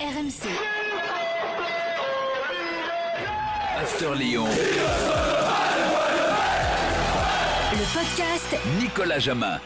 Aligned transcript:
RMC. 0.00 0.48
After 3.80 4.14
Lyon. 4.16 4.44
Le 7.72 7.94
podcast 7.94 8.56
Nicolas 8.80 9.18
Jamin. 9.18 9.58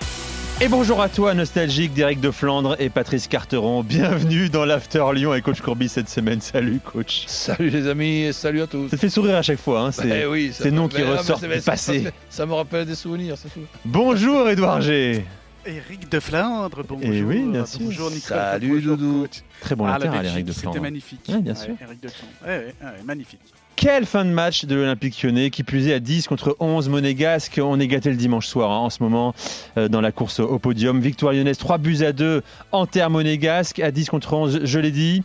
Et 0.61 0.69
bonjour 0.69 1.03
à 1.03 1.09
toi, 1.09 1.35
nostalgique 1.35 1.93
d'Éric 1.93 2.21
de 2.21 2.31
Flandre 2.31 2.77
et 2.79 2.89
Patrice 2.89 3.27
Carteron. 3.27 3.83
Bienvenue 3.83 4.49
dans 4.49 4.65
l'After 4.65 5.05
Lyon 5.15 5.33
avec 5.33 5.45
Coach 5.45 5.61
Courbis 5.61 5.89
cette 5.91 6.09
semaine. 6.09 6.41
Salut, 6.41 6.81
coach. 6.81 7.25
Salut 7.27 7.69
les 7.71 7.87
amis 7.89 8.23
et 8.23 8.33
salut 8.33 8.63
à 8.63 8.67
tous. 8.67 8.89
Ça 8.89 8.97
te 8.97 9.01
fait 9.01 9.09
sourire 9.11 9.37
à 9.37 9.43
chaque 9.43 9.61
fois, 9.61 9.81
hein, 9.81 9.93
c'est 9.93 10.23
Eh 10.23 10.27
oui, 10.27 10.53
ça- 10.53 10.63
ces 10.65 10.71
noms 10.71 10.89
qui 10.89 11.03
ressortent 11.03 11.45
du 11.45 11.61
passé. 11.61 12.05
Ça 12.31 12.47
me 12.47 12.55
rappelle 12.55 12.87
des 12.87 12.95
souvenirs, 12.95 13.37
c'est 13.37 13.53
tout. 13.53 13.67
Bonjour, 13.85 14.49
Édouard 14.49 14.81
G. 14.81 15.25
Eric 15.65 16.11
de 16.11 16.19
Flandre, 16.19 16.83
bonjour. 16.89 17.11
Eh 17.13 17.23
oui, 17.23 17.43
bien 17.43 17.65
sûr. 17.65 17.81
Bonjour 17.83 18.11
Nicolas. 18.11 18.53
Salut, 18.53 18.69
bonjour, 18.69 18.97
Doudou. 18.97 19.21
coach. 19.23 19.43
Très 19.61 19.77
bon 19.77 19.85
ah, 19.85 19.93
la 19.93 19.99
latéral, 19.99 20.19
Belgique, 20.23 20.35
Éric 20.35 20.47
de 20.47 20.53
C'était 20.53 20.63
Flandre. 20.65 20.81
magnifique. 20.83 21.21
Ouais, 21.29 21.41
bien 21.41 21.55
sûr. 21.55 21.75
Eric 21.81 22.01
de 22.03 22.09
Flandre. 22.09 22.33
Ouais, 22.45 22.49
ouais, 22.59 22.75
ouais, 22.83 23.03
magnifique. 23.05 23.41
Quelle 23.77 24.05
fin 24.07 24.25
de 24.25 24.31
match 24.31 24.65
de 24.65 24.75
l'Olympique 24.75 25.23
lyonnais, 25.23 25.51
qui 25.51 25.63
plus 25.63 25.89
est 25.89 25.95
à 25.95 26.01
10 26.01 26.27
contre 26.27 26.57
11 26.59 26.89
monégasque. 26.89 27.61
On 27.63 27.79
est 27.79 27.87
gâté 27.87 28.11
le 28.11 28.17
dimanche 28.17 28.47
soir 28.49 28.71
hein, 28.73 28.79
en 28.79 28.91
ce 28.91 29.03
moment 29.03 29.35
euh, 29.77 29.89
dans 29.89 30.01
la 30.01 30.11
course 30.13 30.41
au 30.41 30.59
podium. 30.59 31.01
Victoire 31.01 31.33
lyonnaise 31.33 31.59
3 31.59 31.79
buts 31.79 32.03
à 32.03 32.13
2 32.13 32.43
en 32.73 32.87
terre 32.87 33.11
monégasque 33.11 33.79
à 33.79 33.91
10 33.93 34.09
contre 34.09 34.33
11, 34.35 34.61
je 34.65 34.79
l'ai 34.81 34.91
dit. 34.91 35.23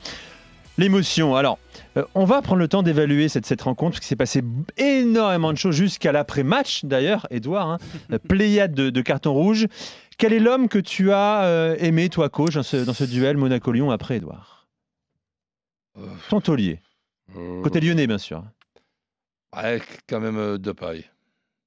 L'émotion. 0.80 1.36
Alors, 1.36 1.58
euh, 1.98 2.04
on 2.14 2.26
va 2.26 2.44
prendre 2.44 2.60
le 2.60 2.68
temps 2.68 2.84
d'évaluer 2.84 3.30
cette, 3.30 3.48
cette 3.48 3.64
rencontre 3.64 3.94
parce 3.94 4.02
qu'il 4.02 4.10
s'est 4.10 4.16
passé 4.16 4.44
énormément 4.78 5.52
de 5.52 5.58
choses 5.58 5.76
jusqu'à 5.76 6.12
l'après-match 6.12 6.86
d'ailleurs, 6.86 7.26
Edouard. 7.32 7.68
Hein, 7.72 7.78
pléiade 8.30 8.76
de, 8.76 8.92
de 8.92 9.02
cartons 9.02 9.34
rouges. 9.34 9.66
Quel 10.18 10.34
est 10.34 10.40
l'homme 10.40 10.68
que 10.68 10.80
tu 10.80 11.12
as 11.12 11.46
euh, 11.46 11.76
aimé, 11.80 12.10
toi, 12.10 12.30
coach, 12.30 12.56
dans 12.56 12.64
ce, 12.64 12.78
dans 12.78 12.94
ce 12.94 13.04
duel 13.04 13.38
Monaco-Lyon 13.38 13.92
après, 13.92 14.18
Edouard 14.18 14.68
Euh, 15.98 16.08
Ton 16.30 16.42
taulier. 16.42 16.80
euh, 17.36 17.62
Côté 17.62 17.80
lyonnais, 17.80 18.08
bien 18.08 18.18
sûr. 18.18 18.44
ouais, 19.56 19.82
quand 20.10 20.20
même 20.20 20.58
de 20.58 20.72
paille. 20.72 21.06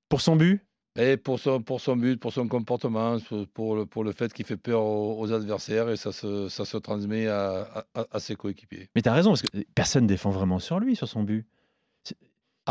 Pour 0.08 0.20
son 0.20 0.34
but? 0.36 0.60
Et 0.98 1.16
pour 1.16 1.38
son, 1.38 1.62
pour 1.62 1.80
son 1.80 1.94
but, 1.97 2.19
pour 2.19 2.33
son 2.33 2.48
comportement, 2.48 3.16
pour 3.55 3.77
le, 3.77 3.86
pour 3.86 4.02
le 4.02 4.10
fait 4.12 4.33
qu'il 4.33 4.44
fait 4.44 4.56
peur 4.56 4.82
aux, 4.82 5.20
aux 5.20 5.32
adversaires 5.32 5.88
et 5.88 5.97
ça 5.97 6.10
se, 6.10 6.48
ça 6.48 6.64
se 6.64 6.77
transmet 6.77 7.28
à, 7.28 7.84
à- 7.94 8.06
à 8.10 8.19
ses 8.19 8.34
coéquipiers. 8.34 8.88
Mais 8.97 9.03
t'as 9.03 9.12
raison, 9.12 9.30
parce 9.30 9.42
que 9.42 9.48
personne 9.77 10.08
défend 10.08 10.30
vraiment 10.30 10.58
sur 10.58 10.80
lui, 10.80 10.97
sur 10.97 11.06
son 11.06 11.22
but. 11.22 11.47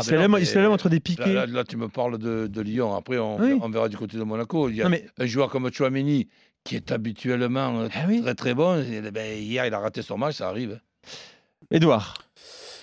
C'est- 0.02 0.14
Ah, 0.16 0.20
la 0.22 0.28
mais 0.28 0.40
lève 0.40 0.70
entre 0.70 0.88
des 0.88 1.00
piquets. 1.00 1.32
là- 1.32 1.46
là, 1.46 1.64
tu 1.64 1.76
me 1.76 1.88
parles 1.88 2.18
de, 2.18 2.46
de 2.46 2.60
Lyon. 2.60 2.94
Après, 2.94 3.18
on, 3.18 3.38
Oui. 3.40 3.58
on 3.62 3.68
verra 3.70 3.88
du 3.88 3.96
côté 3.96 4.16
de 4.16 4.22
Monaco. 4.22 4.68
Il 4.68 4.76
y 4.76 4.80
a 4.80 4.84
Non, 4.84 4.90
mais- 4.90 5.06
un 5.18 5.26
joueur 5.26 5.50
comme 5.50 5.72
Chouameni 5.72 6.28
qui 6.64 6.76
est 6.76 6.92
habituellement 6.92 7.80
euh, 7.80 7.88
Ah 7.94 8.04
oui. 8.08 8.20
très 8.22 8.34
très 8.34 8.54
bon. 8.54 8.82
Et, 8.82 9.00
ben, 9.10 9.38
hier, 9.42 9.66
il 9.66 9.74
a 9.74 9.78
raté 9.78 10.02
son 10.02 10.18
match, 10.18 10.36
ça 10.36 10.48
arrive. 10.48 10.80
Edouard, 11.70 12.14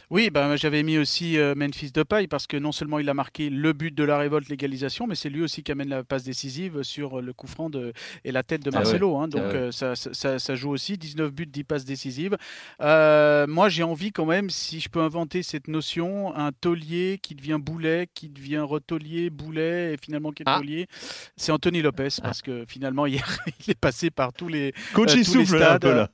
Oui, 0.09 0.29
ben, 0.29 0.55
j'avais 0.55 0.83
mis 0.83 0.97
aussi 0.97 1.37
euh, 1.37 1.53
Memphis 1.53 1.91
Depay 1.91 2.27
parce 2.27 2.47
que 2.47 2.55
non 2.55 2.71
seulement 2.71 2.97
il 2.99 3.09
a 3.09 3.13
marqué 3.13 3.49
le 3.49 3.73
but 3.73 3.93
de 3.93 4.05
la 4.05 4.17
révolte, 4.17 4.47
l'égalisation, 4.47 5.05
mais 5.05 5.15
c'est 5.15 5.29
lui 5.29 5.41
aussi 5.41 5.63
qui 5.63 5.71
amène 5.73 5.89
la 5.89 6.05
passe 6.05 6.23
décisive 6.23 6.81
sur 6.83 7.21
le 7.21 7.33
coup 7.33 7.47
franc 7.47 7.69
de, 7.69 7.91
et 8.23 8.31
la 8.31 8.41
tête 8.41 8.63
de 8.63 8.69
Ah 8.73 8.77
ouais. 8.77 8.83
Marcelo. 8.85 9.17
hein. 9.17 9.27
donc 9.27 9.41
Ah 9.43 9.47
ouais. 9.49 9.55
euh, 9.55 9.71
ça, 9.73 9.95
ça- 9.97 10.39
ça- 10.39 10.55
joue 10.55 10.69
aussi. 10.69 10.97
19 10.97 11.33
buts, 11.33 11.45
10 11.45 11.65
passes 11.65 11.83
décisives. 11.83 12.37
Euh, 12.81 13.47
moi, 13.47 13.67
j'ai 13.67 13.83
envie 13.83 14.13
quand 14.13 14.25
même, 14.25 14.49
si 14.49 14.79
je 14.79 14.87
peux 14.87 15.01
inventer 15.01 15.43
cette 15.43 15.67
notion, 15.67 16.33
un 16.35 16.53
taulier 16.53 17.19
qui 17.21 17.35
devient 17.35 17.57
boulet, 17.59 18.07
qui 18.13 18.29
devient 18.29 18.59
retaulier, 18.59 19.29
boulet, 19.29 19.93
et 19.93 19.97
finalement 20.01 20.31
qui 20.31 20.43
est 20.43 20.45
Ah. 20.47 20.57
taulier? 20.59 20.87
C'est 21.35 21.51
Anthony 21.51 21.81
Lopez 21.81 22.07
parce 22.23 22.41
que 22.41 22.63
finalement, 22.65 23.05
hier, 23.07 23.39
il 23.67 23.71
est 23.71 23.79
passé 23.79 24.09
par 24.09 24.31
tous 24.31 24.47
les, 24.47 24.73
coach, 24.93 25.11
Euh, 25.11 25.17
il 25.19 25.25
tous 25.25 25.37
les 25.37 25.45
souffle 25.45 25.59
là, 25.59 25.65
un 25.65 25.69
stades, 25.77 25.81
peu 25.81 25.93
là. 25.95 26.09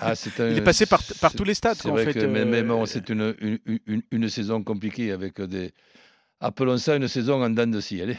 Ah, 0.00 0.14
un- 0.40 0.50
il 0.50 0.58
est 0.58 0.62
passé 0.62 0.86
par, 0.86 1.02
tous 1.32 1.44
les 1.44 1.54
stades. 1.54 1.76
C'est 1.76 1.88
vrai 1.88 2.04
fait, 2.04 2.14
que 2.14 2.18
euh, 2.20 2.86
c'est 2.86 3.08
une, 3.08 3.34
une, 3.40 3.58
une, 3.86 4.02
une 4.10 4.28
saison 4.28 4.62
compliquée 4.62 5.12
avec 5.12 5.40
des. 5.42 5.72
Appelons 6.40 6.76
ça 6.78 6.96
une 6.96 7.08
saison 7.08 7.42
en 7.42 7.50
dents 7.50 7.66
de 7.66 7.80
scie. 7.80 8.02
Allez. 8.02 8.18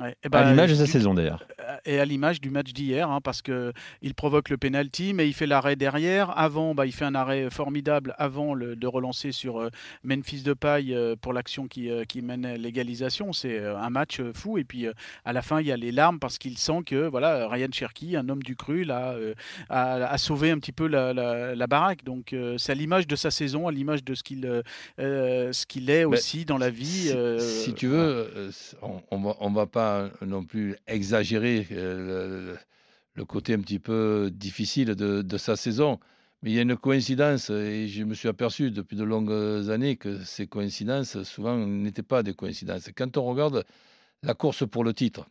Ouais. 0.00 0.14
Eh 0.22 0.26
À 0.26 0.28
ben, 0.30 0.50
l'image 0.50 0.70
de 0.70 0.74
sa 0.76 0.86
saison 0.86 1.14
d'ailleurs. 1.14 1.44
et 1.84 1.98
à 1.98 2.04
l'image 2.04 2.40
du 2.40 2.50
match 2.50 2.72
d'hier, 2.72 3.10
hein, 3.10 3.20
parce 3.22 3.42
que 3.42 3.72
il 4.02 4.14
provoque 4.14 4.48
le 4.48 4.56
penalty, 4.56 5.12
mais 5.14 5.28
il 5.28 5.32
fait 5.34 5.46
l'arrêt 5.46 5.76
derrière. 5.76 6.36
Avant, 6.38 6.74
bah, 6.74 6.86
il 6.86 6.92
fait 6.92 7.04
un 7.04 7.14
arrêt 7.14 7.50
formidable 7.50 8.14
avant 8.18 8.54
le- 8.54 8.76
de 8.76 8.86
relancer 8.86 9.32
sur 9.32 9.60
euh, 9.60 9.70
Memphis 10.04 10.42
Depay 10.42 10.86
euh, 10.90 11.16
pour 11.20 11.32
l'action 11.32 11.66
qui, 11.68 11.90
euh, 11.90 12.04
qui 12.04 12.22
mène 12.22 12.44
à 12.44 12.56
l'égalisation. 12.56 13.32
C'est 13.32 13.58
euh, 13.58 13.76
un 13.78 13.90
match 13.90 14.20
euh, 14.20 14.32
fou. 14.34 14.58
Et 14.58 14.64
puis 14.64 14.86
euh, 14.86 14.92
à 15.24 15.32
la 15.32 15.42
fin, 15.42 15.60
il 15.60 15.66
y 15.66 15.72
a 15.72 15.76
les 15.76 15.92
larmes 15.92 16.18
parce 16.18 16.38
qu'il 16.38 16.58
sent 16.58 16.80
que 16.86 17.06
voilà, 17.08 17.48
Ryan 17.48 17.68
Cherky, 17.72 18.16
un 18.16 18.28
homme 18.28 18.42
du 18.42 18.56
cru, 18.56 18.84
là, 18.84 19.12
euh, 19.12 19.34
a, 19.68 19.94
a 20.06 20.18
sauvé 20.18 20.50
un 20.50 20.58
petit 20.58 20.72
peu 20.72 20.86
la, 20.86 21.12
la- 21.12 21.54
la 21.54 21.66
baraque. 21.66 22.04
Donc 22.04 22.32
euh, 22.32 22.56
c'est 22.58 22.72
à 22.72 22.74
l'image 22.74 23.06
de 23.06 23.16
sa 23.16 23.30
saison, 23.30 23.68
à 23.68 23.72
l'image 23.72 24.04
de 24.04 24.14
ce 24.14 24.22
qu'il 24.22 24.46
euh, 24.46 24.62
euh, 24.98 25.52
ce 25.52 25.66
qu'il 25.66 25.90
est 25.90 26.04
aussi 26.04 26.44
dans 26.44 26.58
la 26.58 26.70
vie. 26.70 27.08
Si, 27.08 27.12
euh, 27.12 27.38
si 27.38 27.74
tu 27.74 27.86
veux, 27.88 28.28
euh, 28.36 28.50
on, 28.82 29.00
on 29.10 29.18
va, 29.20 29.36
on 29.40 29.50
va 29.50 29.66
pas 29.66 29.81
non 30.24 30.44
plus 30.44 30.76
exagérer 30.86 31.66
euh, 31.72 32.56
le, 33.14 33.24
côté 33.24 33.54
un 33.54 33.60
petit 33.60 33.78
peu 33.78 34.30
difficile 34.32 34.94
de, 34.94 35.22
de 35.22 35.38
sa 35.38 35.56
saison. 35.56 35.98
Mais 36.42 36.50
il 36.50 36.54
y 36.54 36.58
a 36.58 36.62
une 36.62 36.76
coïncidence, 36.76 37.50
et 37.50 37.86
je 37.86 38.02
me 38.02 38.14
suis 38.14 38.28
aperçu 38.28 38.70
depuis 38.72 38.96
de 38.96 39.04
longues 39.04 39.70
années 39.70 39.96
que 39.96 40.24
ces 40.24 40.48
coïncidences, 40.48 41.22
souvent, 41.22 41.56
n'étaient 41.56 42.02
pas 42.02 42.22
des 42.24 42.34
coïncidences. 42.34 42.90
Quand 42.96 43.16
on 43.16 43.24
regarde 43.24 43.64
la 44.22 44.34
course 44.34 44.66
pour 44.68 44.82
le 44.82 44.92
titre, 44.92 45.28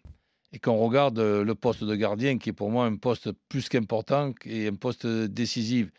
et 0.54 0.60
qu'on 0.60 0.78
regarde 0.78 1.20
le 1.20 1.56
poste 1.56 1.84
de 1.84 1.96
gardien, 1.96 2.38
qui 2.38 2.50
est 2.50 2.54
pour 2.54 2.72
moi 2.72 2.86
un 2.86 2.96
poste 2.96 3.32
plus 3.50 3.70
qu'important 3.70 4.34
et 4.46 4.68
un 4.68 4.76
poste 4.76 5.06
décisif, 5.08 5.90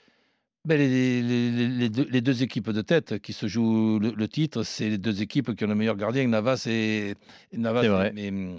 ben, 0.65 0.79
les, 0.79 1.23
les- 1.23 1.51
les- 1.51 1.69
les 1.69 1.89
deux, 1.89 2.07
les 2.11 2.21
deux 2.21 2.43
équipes 2.43 2.71
de 2.71 2.83
tête 2.83 3.19
qui 3.21 3.33
se 3.33 3.47
jouent 3.47 3.99
le, 3.99 4.11
le 4.11 4.29
titre, 4.29 4.63
c'est 4.63 4.89
les 4.89 4.99
deux 4.99 5.21
équipes 5.23 5.55
qui 5.57 5.65
ont 5.65 5.69
le 5.69 5.75
meilleur 5.75 5.97
gardien, 5.97 6.27
Navas 6.29 6.67
et, 6.69 7.15
et 7.53 7.57
Navas 7.59 7.83
C'est 7.83 7.89
vrai. 7.89 8.13
et, 8.17 8.27
et, 8.29 8.31
euh, 8.31 8.57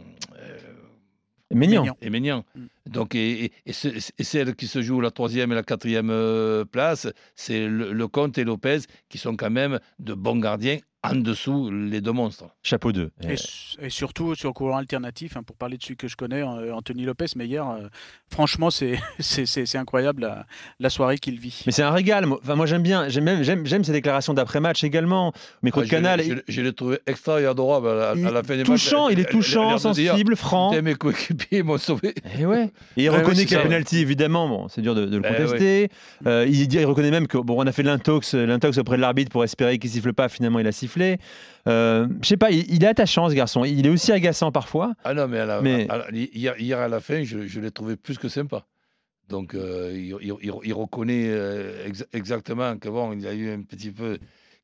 Mignon. 1.51 1.85
Mignon. 2.01 2.43
et. 2.55 2.59
Mm. 2.59 2.67
Donc, 2.87 3.15
et, 3.15 3.45
et- 3.45 3.51
et 3.67 3.73
ce- 3.73 3.87
et 4.17 4.23
celle 4.23 4.55
qui 4.55 4.67
se 4.67 4.81
joue 4.81 4.99
la 5.01 5.11
troisième 5.11 5.51
et 5.51 5.55
la 5.55 5.63
quatrième 5.63 6.09
euh, 6.09 6.65
place, 6.65 7.07
c'est 7.35 7.67
le, 7.67 7.93
Lecomte 7.93 8.37
et 8.37 8.43
Lopez 8.43 8.79
qui 9.09 9.17
sont 9.17 9.35
quand 9.35 9.51
même 9.51 9.79
de 9.99 10.13
bons 10.13 10.37
gardiens 10.39 10.79
en 11.03 11.15
dessous 11.15 11.69
les 11.69 11.99
deux 12.01 12.11
monstres. 12.13 12.45
Chapeau 12.63 12.91
2. 12.93 13.11
Et, 13.27 13.33
s- 13.33 13.75
et 13.81 13.89
surtout 13.89 14.35
sur 14.35 14.49
le 14.49 14.53
courant 14.53 14.77
alternatif, 14.77 15.35
hein, 15.35 15.43
pour 15.43 15.55
parler 15.57 15.77
de 15.77 15.83
celui 15.83 15.97
que 15.97 16.07
je 16.07 16.15
connais, 16.15 16.41
euh, 16.41 16.73
Anthony 16.73 17.03
Lopez, 17.03 17.25
mais 17.35 17.45
hier, 17.45 17.67
euh, 17.67 17.87
franchement, 18.31 18.69
c'est 18.71 18.97
incroyable 19.75 20.21
la, 20.21 20.45
la 20.79 20.89
soirée 20.89 21.17
qu'il 21.17 21.39
vit. 21.39 21.63
Mais 21.65 21.71
c'est 21.73 21.83
un 21.83 21.91
régal. 21.91 22.25
moi. 22.25 22.39
Enfin, 22.41 22.55
moi 22.55 22.65
j'aime 22.65 22.83
bien. 22.83 23.09
J'aime 23.09 23.83
ses 23.83 23.91
déclarations 23.91 24.33
d'après-match 24.33 24.83
également. 24.83 25.29
Au 25.29 25.33
micro 25.61 25.81
Ah, 25.81 25.85
je- 25.85 25.89
canal. 25.89 26.21
Je, 26.47 26.61
l'ai 26.61 26.73
trouvé 26.73 26.99
extra 27.05 27.41
et 27.41 27.45
adorable 27.45 27.89
à 27.89 27.95
la, 27.95 28.09
à 28.11 28.15
il- 28.15 28.23
la 28.23 28.43
fin 28.43 28.53
des 28.55 28.59
matchs. 28.63 28.67
touchant, 28.67 29.09
il 29.09 29.19
est 29.19 29.29
touchant, 29.29 29.77
sensible, 29.77 30.35
franc. 30.37 30.81
Mes 30.81 30.95
coéquipiers 30.95 31.63
m'ont 31.63 31.77
sauvé. 31.77 32.15
Et 32.39 32.45
ouais. 32.45 32.71
Et 32.97 33.03
il 33.03 33.09
Ouais, 33.09 33.17
reconnaît 33.17 33.43
qu'il 33.45 33.57
y 33.57 33.59
a 33.59 33.63
penalty, 33.63 33.97
évidemment. 33.99 34.47
Bon, 34.47 34.67
c'est 34.69 34.81
dur 34.81 34.95
de, 34.95 35.05
de 35.05 35.17
le 35.17 35.21
Ben 35.21 35.35
contester. 35.35 35.89
Euh, 36.25 36.45
il, 36.47 36.67
dit, 36.67 36.77
il 36.77 36.85
reconnaît 36.85 37.11
même 37.11 37.27
que 37.27 37.37
bon, 37.37 37.61
on 37.61 37.67
a 37.67 37.71
fait 37.73 37.83
l'intox, 37.83 38.33
l'intox 38.35 38.77
auprès 38.77 38.95
de 38.95 39.01
l'arbitre 39.01 39.31
pour 39.31 39.43
espérer 39.43 39.77
qu'il 39.79 39.89
siffle 39.89 40.13
pas. 40.13 40.29
Finalement, 40.29 40.59
il 40.59 40.67
a 40.67 40.71
sifflé. 40.71 40.92
Euh, 41.67 42.07
je 42.21 42.27
sais 42.27 42.37
pas. 42.37 42.51
Il, 42.51 42.65
il 42.73 42.83
est 42.83 42.87
attachant, 42.87 43.29
ce 43.29 43.33
garçon. 43.35 43.63
Il 43.65 43.85
est 43.85 43.89
aussi 43.89 44.11
agaçant 44.11 44.51
parfois. 44.51 44.93
Ah 45.03 45.13
non, 45.13 45.27
mais, 45.27 45.39
à 45.39 45.45
la- 45.45 45.61
Mais- 45.61 45.87
à 45.89 45.97
la- 45.97 46.11
hier, 46.11 46.55
hier 46.59 46.79
à 46.79 46.87
la 46.87 46.99
fin, 46.99 47.23
je, 47.23 47.47
je 47.47 47.59
l'ai 47.59 47.71
trouvé 47.71 47.95
plus 47.95 48.17
que 48.17 48.27
sympa. 48.29 48.65
Donc, 49.29 49.55
euh, 49.55 49.91
il, 49.93 50.15
il- 50.21 50.33
il- 50.43 50.51
il 50.63 50.73
reconnaît 50.73 51.27
euh, 51.29 51.87
ex- 51.87 52.05
exactement 52.13 52.77
que 52.77 52.89
bon, 52.89 53.13
il 53.13 53.25
a 53.25 53.33
eu 53.33 53.49
un 53.51 53.61
petit 53.61 53.91
peu 53.91 54.17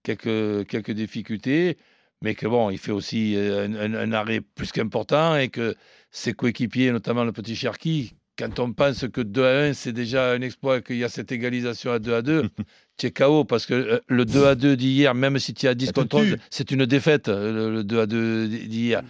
quelques, 0.04 0.68
quelques 0.68 0.92
difficultés, 0.92 1.78
mais 2.22 2.36
que 2.36 2.46
bon, 2.48 2.70
il 2.70 2.78
fait 2.78 2.92
aussi 2.92 3.36
euh, 3.38 3.66
un, 3.68 3.76
un- 3.76 3.94
un 3.94 4.12
arrêt 4.12 4.42
plus 4.42 4.72
qu'important 4.72 5.38
et 5.38 5.48
que 5.50 5.76
ses 6.12 6.34
coéquipiers, 6.34 6.92
notamment 6.92 7.24
le 7.24 7.32
petit 7.32 7.56
Cherki, 7.56 8.16
quand 8.40 8.60
on 8.60 8.72
pense 8.72 9.06
que 9.10 9.22
2 9.22 9.44
à 9.44 9.60
1, 9.66 9.74
c'est 9.74 9.92
déjà 9.92 10.32
un 10.32 10.42
exploit 10.42 10.82
qu'il 10.82 10.96
y 10.96 11.04
a 11.04 11.10
cette 11.10 11.32
égalisation 11.32 11.92
à 11.92 12.00
2 12.00 12.14
à 12.14 12.22
2, 12.22 12.50
tu 12.98 13.08
es 13.08 13.12
KO 13.12 13.44
parce 13.44 13.66
que 13.66 13.74
euh, 13.74 14.00
le 14.08 14.26
2 14.26 14.46
à 14.46 14.56
2 14.56 14.78
d'hier, 14.78 15.14
même 15.14 15.38
si 15.40 15.54
tu 15.54 15.68
as 15.68 15.76
10 15.76 15.88
Ça 15.88 15.92
te 15.92 16.00
contre 16.00 16.18
11, 16.18 16.26
tue. 16.32 16.36
c'est 16.50 16.72
une 16.72 16.86
défaite, 16.86 17.28
euh, 17.28 17.52
le, 17.52 17.72
le 17.72 17.84
2 17.84 18.00
à 18.00 18.06
2 18.06 18.48
d'hier. 18.48 19.02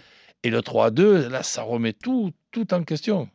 Et 0.42 0.50
le 0.50 0.62
3 0.62 0.86
à 0.86 0.90
2, 0.90 1.28
là, 1.28 1.42
ça 1.42 1.62
remet 1.62 1.92
tout, 1.92 2.32
tout 2.50 2.74
en 2.74 2.82
question. 2.82 3.28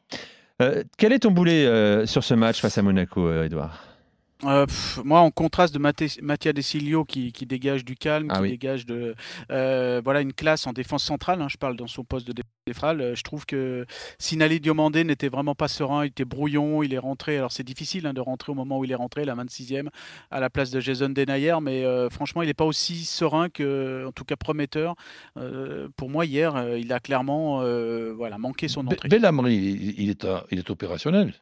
Euh, 0.61 0.83
quel 0.97 1.13
est 1.13 1.19
ton 1.19 1.31
boulet 1.31 1.65
euh, 1.65 2.05
sur 2.05 2.23
ce 2.23 2.33
match 2.33 2.59
face 2.59 2.77
à 2.77 2.81
Monaco, 2.81 3.43
Edouard 3.43 3.94
Euh, 4.43 4.65
pff, 4.65 4.99
moi, 5.05 5.21
en 5.21 5.31
contraste 5.31 5.73
de 5.73 5.79
Mathé- 5.79 6.21
Mattia 6.21 6.51
Desilio 6.51 7.05
qui, 7.05 7.31
qui 7.31 7.45
dégage 7.45 7.85
du 7.85 7.95
calme, 7.95 8.27
Ah 8.29 8.35
qui 8.35 8.41
oui. 8.41 8.49
dégage 8.49 8.85
de 8.85 9.15
euh, 9.49 10.01
voilà 10.03 10.19
une 10.19 10.33
classe 10.33 10.67
en 10.67 10.73
défense 10.73 11.03
centrale. 11.05 11.41
hein, 11.41 11.47
je 11.49 11.55
parle 11.55 11.77
dans 11.77 11.87
son 11.87 12.03
poste 12.03 12.27
de 12.27 12.43
défral. 12.67 12.99
euh, 12.99 13.15
je 13.15 13.23
trouve 13.23 13.45
que 13.45 13.85
Sinali 14.19 14.59
Diomandé 14.59 15.05
n'était 15.05 15.29
vraiment 15.29 15.55
pas 15.55 15.69
serein. 15.69 16.03
Il 16.03 16.09
était 16.09 16.25
brouillon. 16.25 16.83
Il 16.83 16.93
est 16.93 16.97
rentré. 16.99 17.37
Alors 17.37 17.53
c'est 17.53 17.63
difficile 17.63 18.05
hein, 18.07 18.13
de 18.13 18.19
rentrer 18.19 18.51
au 18.51 18.55
moment 18.55 18.77
où 18.79 18.83
il 18.83 18.91
est 18.91 18.95
rentré, 18.95 19.23
la 19.23 19.35
26e, 19.35 19.87
à 20.31 20.39
la 20.41 20.49
place 20.49 20.69
de 20.69 20.81
Jason 20.81 21.09
Denayer. 21.09 21.55
Mais 21.61 21.85
euh, 21.85 22.09
franchement, 22.09 22.41
il 22.41 22.47
n'est 22.47 22.53
pas 22.53 22.65
aussi 22.65 23.05
serein 23.05 23.47
que, 23.49 24.05
en 24.05 24.11
tout 24.11 24.25
cas 24.25 24.35
prometteur. 24.35 24.95
Euh, 25.37 25.87
pour 25.95 26.09
moi, 26.09 26.25
hier, 26.25 26.55
euh, 26.57 26.77
il 26.77 26.91
a 26.91 26.99
clairement 26.99 27.61
euh, 27.61 28.13
voilà 28.13 28.37
manqué 28.37 28.67
son 28.67 28.85
entrée. 28.85 29.07
Belhamri, 29.07 29.55
il, 29.55 29.99
il 30.01 30.09
est, 30.09 30.25
à- 30.25 30.45
il 30.51 30.59
est 30.59 30.69
opérationnel. 30.69 31.33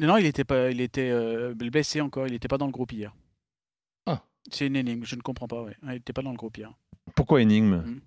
Non, 0.00 0.16
il 0.16 0.26
était 0.26 0.44
pas, 0.44 0.70
il 0.70 0.80
était 0.80 1.10
euh, 1.10 1.54
blessé 1.54 2.00
encore. 2.00 2.26
Il 2.26 2.32
n'était 2.32 2.48
pas 2.48 2.58
dans 2.58 2.66
le 2.66 2.72
groupe 2.72 2.92
hier. 2.92 3.14
Ah. 4.06 4.22
C'est 4.50 4.66
une 4.66 4.76
énigme. 4.76 5.04
Je 5.04 5.16
ne 5.16 5.20
comprends 5.20 5.48
pas. 5.48 5.62
Ouais. 5.62 5.76
Il 5.82 5.88
n'était 5.88 6.12
pas 6.12 6.22
dans 6.22 6.30
le 6.30 6.36
groupe 6.36 6.56
hier. 6.56 6.72
Pourquoi 7.14 7.42
énigme? 7.42 7.76
Mm. 7.76 8.00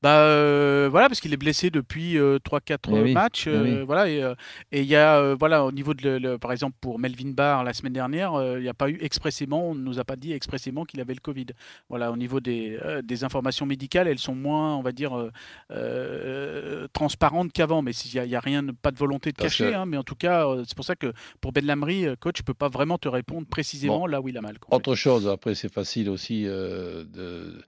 Bah 0.00 0.20
euh, 0.20 0.88
voilà 0.88 1.08
parce 1.08 1.20
qu'il 1.20 1.32
est 1.34 1.36
blessé 1.36 1.70
depuis 1.70 2.16
3-4 2.16 2.78
Eh 2.96 3.02
oui, 3.02 3.12
matchs 3.12 3.46
euh, 3.48 3.80
oui. 3.80 3.84
voilà 3.84 4.08
et 4.08 4.22
euh, 4.22 4.34
et 4.70 4.80
il 4.82 4.86
y 4.86 4.94
a 4.94 5.18
euh, 5.18 5.34
voilà 5.36 5.64
au 5.64 5.72
niveau 5.72 5.92
de 5.92 6.08
le- 6.08 6.18
le- 6.20 6.38
par 6.38 6.52
exemple 6.52 6.76
pour 6.80 7.00
Melvin 7.00 7.32
Barr 7.32 7.64
la 7.64 7.72
semaine 7.72 7.94
dernière 7.94 8.34
euh, 8.34 8.60
il 8.60 8.62
n'y 8.62 8.68
a 8.68 8.74
pas 8.74 8.88
eu 8.88 8.96
expressément 9.00 9.68
on 9.70 9.74
ne 9.74 9.80
nous 9.82 9.98
a 9.98 10.04
pas 10.04 10.14
dit 10.14 10.32
expressément 10.32 10.84
qu'il 10.84 11.00
avait 11.00 11.14
le 11.14 11.20
Covid 11.20 11.46
voilà 11.88 12.12
au 12.12 12.16
niveau 12.16 12.38
des, 12.38 12.78
euh, 12.84 13.02
des 13.02 13.24
informations 13.24 13.66
médicales 13.66 14.06
elles 14.06 14.20
sont 14.20 14.36
moins 14.36 14.76
on 14.76 14.82
va 14.82 14.92
dire 14.92 15.18
euh, 15.18 15.32
euh, 15.72 16.86
transparentes 16.92 17.52
qu'avant 17.52 17.82
mais 17.82 17.92
s'il 17.92 18.14
y 18.14 18.18
a, 18.18 18.24
il 18.24 18.30
y 18.30 18.36
a 18.36 18.40
rien 18.40 18.64
pas 18.82 18.90
de 18.90 18.98
volonté 18.98 19.32
de 19.32 19.36
Parce 19.36 19.56
cacher 19.56 19.72
que- 19.72 19.76
hein, 19.76 19.86
mais 19.86 19.96
en 19.96 20.04
tout 20.04 20.14
cas 20.16 20.46
euh, 20.46 20.62
c'est 20.66 20.76
pour 20.76 20.84
ça 20.84 20.96
que 20.96 21.12
pour 21.40 21.52
Ben 21.52 21.64
Lamry 21.66 22.06
euh, 22.06 22.16
coach 22.16 22.42
peut 22.42 22.54
pas 22.54 22.68
vraiment 22.68 22.98
te 22.98 23.08
répondre 23.08 23.46
précisément 23.48 24.06
là 24.06 24.20
où 24.20 24.28
il 24.28 24.36
a 24.38 24.40
mal 24.42 24.58
quoi. 24.58 24.76
Autre 24.76 24.94
chose, 24.94 25.28
après, 25.28 25.54
c'est 25.54 25.72
facile 25.72 26.08
aussi 26.08 26.44
euh, 26.46 27.04
de, 27.04 27.62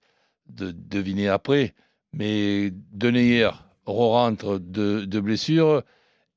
de 0.48 0.70
deviner 0.70 1.28
après. 1.28 1.74
Mais 2.12 2.70
Deneyer 2.92 3.50
re-rentre 3.86 4.58
de, 4.58 5.04
de 5.04 5.20
blessure 5.20 5.82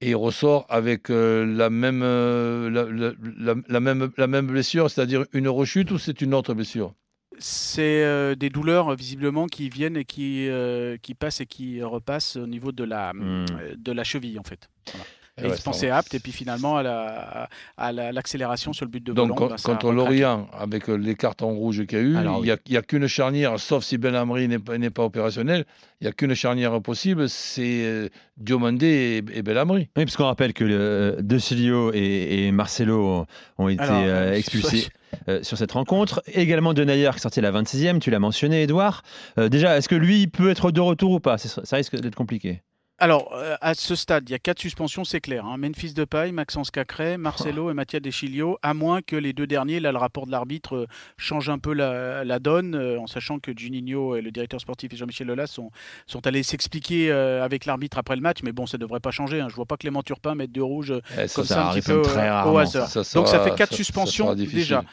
et 0.02 0.10
il 0.10 0.16
ressort 0.16 0.66
avec 0.70 1.10
euh, 1.10 1.46
la, 1.46 1.70
même, 1.70 2.02
euh, 2.04 2.70
la, 2.70 2.84
la- 2.86 3.14
la- 3.54 3.62
la 3.68 3.80
même, 3.80 4.12
la 4.18 4.28
même 4.28 4.48
blessure, 4.48 4.90
c'est-à-dire 4.92 5.26
une 5.34 5.48
rechute 5.48 5.92
ou 5.92 5.98
c'est 5.98 6.22
une 6.22 6.34
autre 6.34 6.54
blessure? 6.54 6.94
C'est 7.40 8.04
euh, 8.04 8.36
des 8.36 8.50
douleurs 8.52 8.94
visiblement 8.96 9.48
qui 9.48 9.70
viennent 9.70 9.98
et 9.98 10.06
qui, 10.06 10.48
euh, 10.50 10.98
qui 11.02 11.16
passent 11.16 11.42
et 11.42 11.48
qui 11.48 11.82
repassent 11.82 12.36
au 12.36 12.46
niveau 12.48 12.72
de 12.72 12.84
la, 12.84 13.12
Hmm. 13.14 13.46
de 13.76 13.92
la 13.92 14.04
cheville 14.04 14.38
en 14.40 14.44
fait. 14.44 14.70
Eh 14.90 14.98
Et 15.42 15.46
ouais, 15.46 15.50
il 15.50 15.58
se 15.58 15.64
pensait 15.64 15.88
va. 15.88 15.98
apte 15.98 16.14
et 16.14 16.20
puis 16.20 16.32
finalement 16.32 16.78
à 16.78 16.84
la- 16.84 17.50
à 17.78 17.92
la- 17.92 18.12
l'accélération 18.12 18.72
sur 18.72 18.86
le 18.86 18.92
but 18.92 19.04
de 19.04 19.14
Donc, 19.14 19.30
volant. 19.30 19.50
bah, 19.50 19.56
contre 19.64 19.88
recraqué. 19.88 19.96
Lorient, 19.96 20.48
avec 20.54 20.90
euh, 20.90 20.94
les 20.96 21.16
cartons 21.16 21.54
rouges 21.56 21.86
qu'il 21.88 21.98
y 21.98 22.02
a 22.02 22.04
eu, 22.04 22.16
Alors, 22.18 22.38
il 22.40 22.44
n'y 22.44 22.52
a, 22.52 22.58
il 22.68 22.74
y 22.74 22.78
a 22.78 22.84
qu'une 22.84 23.08
charnière, 23.08 23.60
sauf 23.60 23.84
si 23.84 23.98
Ben 23.98 24.14
Amri 24.14 24.48
n'est 24.48 24.60
pas, 24.60 24.78
n'est 24.78 24.92
pas 24.92 25.04
opérationnel, 25.04 25.66
il 26.02 26.04
n'y 26.04 26.10
a 26.10 26.12
qu'une 26.14 26.36
charnière 26.36 26.80
possible, 26.84 27.28
c'est 27.30 27.84
euh, 27.84 28.10
Diomandé 28.38 29.24
et, 29.34 29.40
et 29.40 29.42
Ben 29.42 29.58
Amri. 29.58 29.90
Oui, 29.98 30.06
parce 30.06 30.16
qu'on 30.18 30.26
rappelle 30.26 30.54
que 30.54 30.64
le, 30.66 31.18
De 31.22 31.38
Cilio 31.40 31.92
et, 31.96 32.46
et 32.48 32.52
Marcelo 32.52 33.26
ont 33.58 33.68
été 33.70 33.82
Alors, 33.82 33.96
euh, 34.04 34.32
euh, 34.32 34.34
expulsés 34.36 34.88
euh, 35.30 35.42
sur 35.42 35.58
cette 35.58 35.72
rencontre. 35.72 36.22
Également 36.28 36.74
Denayer 36.76 37.10
qui 37.12 37.18
est 37.18 37.22
sorti 37.22 37.42
la 37.42 37.52
26e, 37.52 37.98
tu 38.00 38.12
l'as 38.12 38.20
mentionné, 38.20 38.62
Edouard. 38.64 39.02
Euh, 39.40 39.50
déjà, 39.50 39.78
est-ce 39.78 39.90
que 39.90 39.96
lui 39.96 40.22
il 40.22 40.30
peut 40.30 40.50
être 40.52 40.70
de 40.72 40.80
retour 40.82 41.12
ou 41.12 41.20
pas? 41.20 41.38
Ça 41.40 41.76
risque 41.76 41.96
d'être 42.00 42.16
compliqué. 42.16 42.62
Alors, 43.04 43.34
euh, 43.34 43.56
à 43.60 43.74
ce 43.74 43.96
stade, 43.96 44.30
il 44.30 44.32
y 44.32 44.36
a 44.36 44.40
quatre 44.40 44.60
suspensions, 44.62 45.04
c'est 45.04 45.20
clair. 45.20 45.46
hein. 45.46 45.58
Memphis 45.58 45.94
Depay, 45.94 46.32
Maxence 46.32 46.72
Cacré, 46.72 47.16
Oh. 47.16 47.18
Marcelo 47.18 47.70
et 47.70 47.74
Mattia 47.74 48.00
Deschilio, 48.00 48.58
à 48.62 48.74
moins 48.74 49.02
que 49.02 49.18
les 49.18 49.34
deux 49.34 49.46
derniers, 49.46 49.82
là, 49.82 49.92
le 49.92 49.98
rapport 49.98 50.26
de 50.26 50.32
l'arbitre 50.32 50.76
euh, 50.78 50.88
change 51.18 51.50
un 51.50 51.60
peu 51.60 51.74
la, 51.74 52.24
la 52.24 52.40
donne, 52.40 52.76
euh, 52.76 52.98
en 53.00 53.08
sachant 53.08 53.40
que 53.40 53.52
Juninho 53.56 54.16
et 54.16 54.22
le 54.22 54.32
directeur 54.32 54.62
sportif 54.62 54.94
et 54.94 54.96
Jean-Michel 54.96 55.28
Lolas 55.28 55.48
sont, 55.48 55.70
sont 56.08 56.26
allés 56.28 56.44
s'expliquer 56.44 57.12
avec 57.12 57.66
l'arbitre 57.66 57.98
après 57.98 58.16
le 58.16 58.22
match, 58.22 58.38
mais 58.42 58.54
bon, 58.54 58.66
ça 58.68 58.78
ne 58.78 58.82
devrait 58.82 59.02
pas 59.02 59.12
changer. 59.12 59.42
hein. 59.42 59.48
Je 59.50 59.56
vois 59.56 59.66
pas 59.66 59.76
Clément 59.76 60.02
Turpin 60.02 60.34
mettre 60.36 60.54
deux 60.54 60.64
rouges 60.64 60.94
Eh, 61.12 61.28
comme 61.28 61.44
ça 61.44 61.44
ça, 61.46 61.68
un 61.68 61.74
petit 61.74 61.82
peu 61.82 62.02
très 62.04 62.30
rarement, 62.30 62.54
au 62.54 62.58
hasard. 62.58 62.88
Ça 62.88 63.02
Donc 63.16 63.28
ça 63.28 63.40
fait 63.44 63.54
quatre 63.56 63.74
suspensions 63.76 64.34
déjà. 64.34 64.84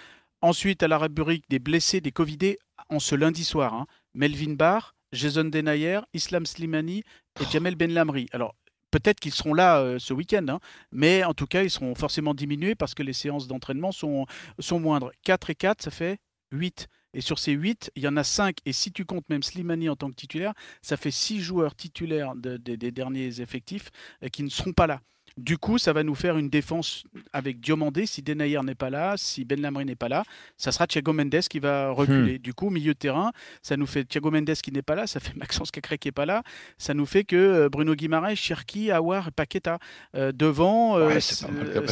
Ensuite, 0.43 0.83
à 0.83 0.89
la 0.89 0.99
rubrique 0.99 1.45
des 1.49 1.59
blessés, 1.61 2.01
des 2.01 2.11
Covidés, 2.13 2.59
en 2.89 2.99
ce 2.99 3.15
lundi 3.15 3.45
soir, 3.45 3.75
hein, 3.75 3.87
Melvin 4.15 4.55
Barr, 4.55 4.95
Jason 5.13 5.45
Denayer, 5.45 6.01
Islam 6.15 6.47
Slimani 6.47 7.03
et 7.41 7.45
Jamel 7.51 7.75
Ben 7.77 7.93
Lamri. 7.93 8.27
Alors, 8.33 8.55
peut-être 8.91 9.21
qu'ils 9.21 9.33
seront 9.35 9.55
là 9.55 9.79
euh, 9.81 9.99
ce 9.99 10.13
week-end, 10.15 10.47
hein, 10.49 10.61
mais 10.93 11.25
en 11.25 11.35
tout 11.35 11.47
cas, 11.47 11.63
ils 11.63 11.71
seront 11.71 11.95
forcément 11.95 12.35
diminués 12.35 12.75
parce 12.75 12.95
que 12.95 13.03
les 13.03 13.13
séances 13.13 13.47
d'entraînement 13.49 13.93
sont, 13.93 14.27
sont 14.59 14.81
moindres. 14.81 15.11
4 15.23 15.51
et 15.51 15.55
4, 15.55 15.83
ça 15.83 15.91
fait 15.91 16.19
8. 16.53 16.89
Et 17.13 17.21
sur 17.21 17.39
ces 17.41 17.53
8, 17.53 17.91
il 17.97 18.03
y 18.05 18.09
en 18.09 18.17
a 18.17 18.23
5. 18.25 18.59
Et 18.67 18.73
si 18.73 18.93
tu 18.93 19.05
comptes 19.05 19.29
même 19.29 19.43
Slimani 19.43 19.89
en 19.89 19.97
tant 19.97 20.11
que 20.11 20.15
titulaire, 20.15 20.55
ça 20.81 20.97
fait 20.97 21.11
6 21.11 21.41
joueurs 21.41 21.75
titulaires 21.75 22.37
de- 22.37 22.57
de- 22.57 22.77
des 22.77 22.93
derniers 22.93 23.41
effectifs 23.41 23.91
euh, 24.23 24.29
qui 24.29 24.43
ne 24.45 24.49
seront 24.49 24.73
pas 24.73 24.87
là. 24.87 25.01
Du 25.41 25.57
coup, 25.59 25.79
ça 25.79 25.93
va 25.93 26.03
nous 26.03 26.15
faire 26.15 26.37
une 26.39 26.49
défense 26.51 27.05
avec 27.33 27.61
Diomandé. 27.61 28.05
Si 28.07 28.21
Denayer 28.23 28.61
n'est 28.63 28.75
pas 28.75 28.91
là, 28.91 29.15
si 29.17 29.45
Ben 29.45 29.61
Lamry 29.61 29.85
n'est 29.87 29.97
pas 29.97 30.09
là, 30.09 30.23
ça 30.57 30.71
sera 30.71 30.87
Thiago 30.87 31.13
Mendes 31.13 31.41
qui 31.49 31.59
va 31.59 31.91
reculer. 31.91 32.39
Du 32.39 32.53
coup, 32.55 32.69
milieu 32.71 32.93
de 32.93 32.99
terrain, 32.99 33.33
ça 33.63 33.77
nous 33.77 33.87
fait 33.87 34.05
Thiago 34.05 34.31
Mendes 34.31 34.53
qui 34.63 34.71
n'est 34.71 34.83
pas 34.83 34.95
là, 34.95 35.07
ça 35.07 35.19
fait 35.19 35.35
Maxence 35.37 35.71
Cacré 35.71 35.97
qui 35.99 36.09
n'est 36.09 36.13
pas 36.13 36.27
là, 36.27 36.43
ça 36.79 36.93
nous 36.95 37.07
fait 37.07 37.25
que 37.25 37.37
euh, 37.37 37.69
Bruno 37.69 37.95
Guimaraes, 37.95 38.35
Cherki, 38.37 38.91
Awar 38.91 39.29
et 39.29 39.31
Paqueta 39.31 39.79
euh, 40.15 40.31
devant. 40.33 40.99
euh, 40.99 41.09
Ouais, 41.09 41.19
pas 41.47 41.49
mal, 41.51 41.85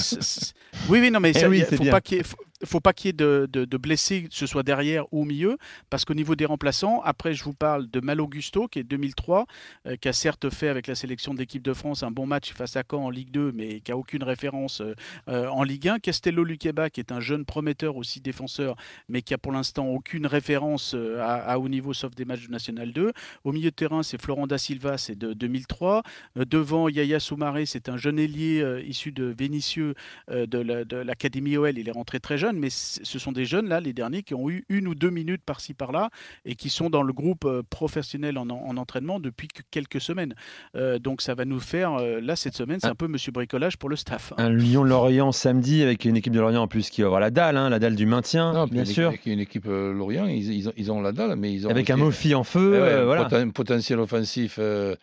oui, 0.89 1.01
oui, 1.01 1.11
non, 1.11 1.21
mais 1.21 1.31
Eh 1.35 1.39
ça, 1.39 1.49
oui, 1.49 1.63
faut 1.63 1.83
bien. 1.83 1.91
pas 1.93 2.01
qu'il 2.01 2.19
y 2.19 2.21
ait- 2.21 2.25
faut- 2.25 2.37
faut 2.65 2.81
pas 2.81 2.93
qu'il 2.93 3.09
y 3.09 3.11
ait 3.11 3.13
de, 3.13 3.77
blessés, 3.77 4.25
que 4.25 4.35
ce 4.35 4.47
soit 4.47 4.63
derrière 4.63 5.05
ou 5.13 5.23
au 5.23 5.25
milieu, 5.25 5.59
parce 5.91 6.05
qu'au 6.05 6.15
niveau 6.15 6.37
des 6.37 6.45
remplaçants, 6.45 7.01
après, 7.03 7.35
je 7.35 7.45
vous 7.45 7.55
parle 7.55 7.89
de 7.91 8.01
Mal 8.01 8.21
Augusto, 8.21 8.69
qui 8.69 8.79
est 8.79 8.85
2003, 8.85 9.47
euh, 9.87 9.97
qui 9.97 10.09
a 10.09 10.13
certes 10.13 10.51
fait 10.51 10.69
avec 10.69 10.87
la 10.87 10.95
sélection 10.95 11.35
d'équipe 11.35 11.63
de 11.63 11.73
France 11.73 12.03
un 12.03 12.11
bon 12.11 12.27
match 12.27 12.53
face 12.53 12.77
à 12.77 12.83
Caen 12.89 13.05
en 13.05 13.11
Ligue 13.11 13.31
2, 13.31 13.53
mais 13.53 13.81
qui 13.81 13.93
a 13.93 13.97
aucune 13.97 14.23
référence 14.23 14.81
euh, 14.81 14.95
euh, 15.29 15.49
en 15.49 15.63
Ligue 15.63 15.89
1. 15.89 15.99
Castello 15.99 16.45
Luqueba, 16.45 16.91
qui 16.91 17.01
est 17.01 17.13
un 17.13 17.21
jeune 17.21 17.45
prometteur 17.45 17.97
aussi 17.97 18.21
défenseur, 18.21 18.77
mais 19.09 19.23
qui 19.23 19.35
a 19.35 19.39
pour 19.39 19.53
l'instant 19.53 19.87
aucune 19.87 20.27
référence 20.27 20.97
à, 21.21 21.59
haut 21.59 21.69
niveau, 21.69 21.93
sauf 21.93 22.15
des 22.15 22.25
matchs 22.25 22.47
de 22.47 22.53
National 22.53 22.93
2. 22.93 23.13
Au 23.45 23.53
milieu 23.53 23.71
de 23.71 23.75
terrain, 23.75 24.03
c'est 24.03 24.21
Florent 24.21 24.47
Silva, 24.57 24.99
c'est 24.99 25.17
de 25.17 25.33
2003. 25.33 26.03
Euh, 26.37 26.45
devant, 26.45 26.89
Yaya 26.89 27.21
Soumaré, 27.21 27.67
c'est 27.67 27.89
un 27.89 27.97
jeune 27.97 28.19
ailier 28.19 28.83
issu 28.87 29.13
de 29.13 29.25
Vénitieux 29.25 29.95
de 30.29 31.03
l'Académie 31.03 31.57
OL. 31.57 31.79
Il 31.79 31.89
est 31.89 31.93
rentré 31.93 32.21
très 32.21 32.39
jeune, 32.39 32.48
mais 32.57 32.71
ce 32.71 33.19
sont 33.19 33.33
des 33.33 33.45
jeunes, 33.45 33.69
là, 33.69 33.81
les 33.81 33.93
derniers, 33.93 34.23
qui 34.23 34.35
ont 34.35 34.49
eu 34.49 34.65
une 34.69 34.87
ou 34.89 34.95
deux 34.95 35.11
minutes 35.11 35.43
par-ci, 35.45 35.75
par-là, 35.75 36.11
et 36.45 36.55
qui 36.55 36.71
sont 36.71 36.89
dans 36.91 37.03
le 37.03 37.13
groupe 37.13 37.45
euh, 37.45 37.63
professionnel 37.69 38.39
en, 38.39 38.49
en 38.49 38.77
entraînement 38.77 39.19
depuis 39.21 39.49
que 39.49 39.63
quelques 39.71 40.01
semaines. 40.01 40.35
Euh, 40.77 40.99
donc 40.99 41.21
ça 41.23 41.35
va 41.35 41.45
nous 41.45 41.61
faire, 41.61 41.95
euh, 41.95 42.21
là, 42.21 42.37
cette 42.37 42.55
semaine, 42.55 42.79
c'est 42.81 42.87
un 42.89 42.95
peu 42.95 43.09
monsieur 43.09 43.33
bricolage 43.33 43.77
pour 43.77 43.89
le 43.89 43.97
staff. 43.97 44.33
hein. 44.33 44.45
Un 44.47 44.51
Lyon-Lorient 44.51 45.33
samedi 45.33 45.83
avec 45.83 46.05
une 46.05 46.17
équipe 46.17 46.33
de 46.33 46.41
Lorient 46.41 46.63
en 46.63 46.69
plus 46.69 46.91
qui 46.91 47.01
va 47.03 47.07
avoir 47.07 47.21
la 47.21 47.31
dalle, 47.31 47.57
hein, 47.57 47.69
la 47.69 47.79
dalle 47.79 47.97
du 47.97 48.07
maintien, 48.07 48.53
Non, 48.53 48.67
bien 48.67 48.85
une, 48.85 48.87
sûr. 48.87 49.09
Avec 49.09 49.27
une 49.27 49.41
équipe 49.41 49.67
Lorient, 49.67 50.27
ils, 50.27 50.53
ils 50.53 50.69
ont, 50.69 50.73
ils 50.77 50.93
ont 50.93 51.01
la 51.01 51.13
dalle, 51.13 51.37
mais 51.37 51.53
ils 51.53 51.67
ont 51.67 51.71
Avec 51.71 51.91
un 51.91 51.97
Mofi 51.97 52.35
en 52.35 52.45
feu, 52.45 52.75
Eh 52.77 52.81
ouais, 52.81 52.87
euh, 52.89 53.03
un 53.03 53.05
voilà. 53.05 53.25
poten- 53.29 53.53
potentiel 53.53 53.99
offensif 53.99 54.57
euh, 54.59 54.95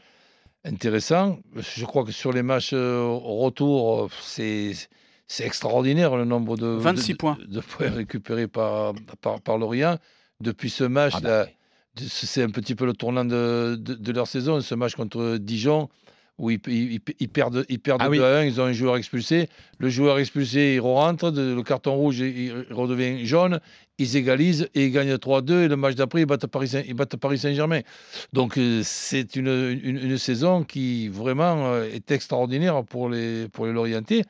intéressant. 0.63 1.39
Je 1.55 1.85
crois 1.85 2.03
que 2.03 2.11
sur 2.11 2.31
les 2.31 2.43
matchs 2.43 2.71
euh, 2.73 3.05
retour, 3.07 4.09
c'est 4.21 4.73
c'est 5.27 5.45
extraordinaire 5.45 6.15
le 6.15 6.25
nombre 6.25 6.57
de, 6.57 6.67
26 6.67 7.11
de- 7.13 7.17
points. 7.17 7.37
de 7.47 7.59
points 7.59 7.89
récupérés 7.89 8.47
par, 8.47 8.93
par, 9.21 9.41
par 9.41 9.57
Lorient. 9.57 9.97
Depuis 10.41 10.69
ce 10.69 10.83
match, 10.83 11.13
Ah 11.17 11.21
bah, 11.21 11.47
c'est 11.95 12.43
un 12.43 12.49
petit 12.49 12.75
peu 12.75 12.85
le 12.85 12.93
tournant 12.93 13.25
de, 13.25 13.75
de, 13.79 13.93
de 13.95 14.11
leur 14.11 14.27
saison, 14.27 14.59
ce 14.61 14.75
match 14.75 14.95
contre 14.95 15.37
Dijon, 15.37 15.89
où 16.37 16.49
ils, 16.51 16.59
ils- 16.67 16.99
ils 17.19 17.29
perdent, 17.29 17.65
ils 17.69 17.79
perdent 17.79 18.01
Ah 18.03 18.09
oui. 18.09 18.17
2 18.17 18.23
à 18.25 18.39
1, 18.39 18.43
ils 18.43 18.59
ont 18.59 18.65
un 18.65 18.73
joueur 18.73 18.97
expulsé. 18.97 19.47
Le 19.77 19.87
joueur 19.89 20.19
expulsé, 20.19 20.73
il 20.75 20.81
rentre, 20.81 21.31
le 21.31 21.61
carton 21.63 21.95
rouge, 21.95 22.19
il, 22.19 22.51
redevient 22.71 23.25
jaune. 23.25 23.61
Ils 23.97 24.17
égalisent 24.17 24.67
et 24.75 24.87
ils 24.87 24.91
gagnent 24.91 25.13
3-2. 25.15 25.63
Et 25.63 25.67
le 25.69 25.77
match 25.77 25.95
d'après, 25.95 26.19
ils 26.23 26.25
battent 26.25 26.47
Paris 26.47 26.67
Saint- 26.67 26.83
ils 26.85 26.93
battent 26.93 27.15
Paris 27.15 27.37
Saint-Germain. 27.39 27.79
Donc, 28.33 28.57
euh, 28.57 28.81
c'est 28.83 29.37
une, 29.37 29.47
une, 29.47 29.97
une 29.97 30.17
saison 30.17 30.65
qui 30.65 31.07
vraiment 31.07 31.67
euh, 31.67 31.85
est 31.85 32.11
extraordinaire 32.11 32.83
pour 32.83 33.07
les, 33.07 33.47
pour 33.47 33.65
les 33.67 33.71
Lorientais. 33.71 34.23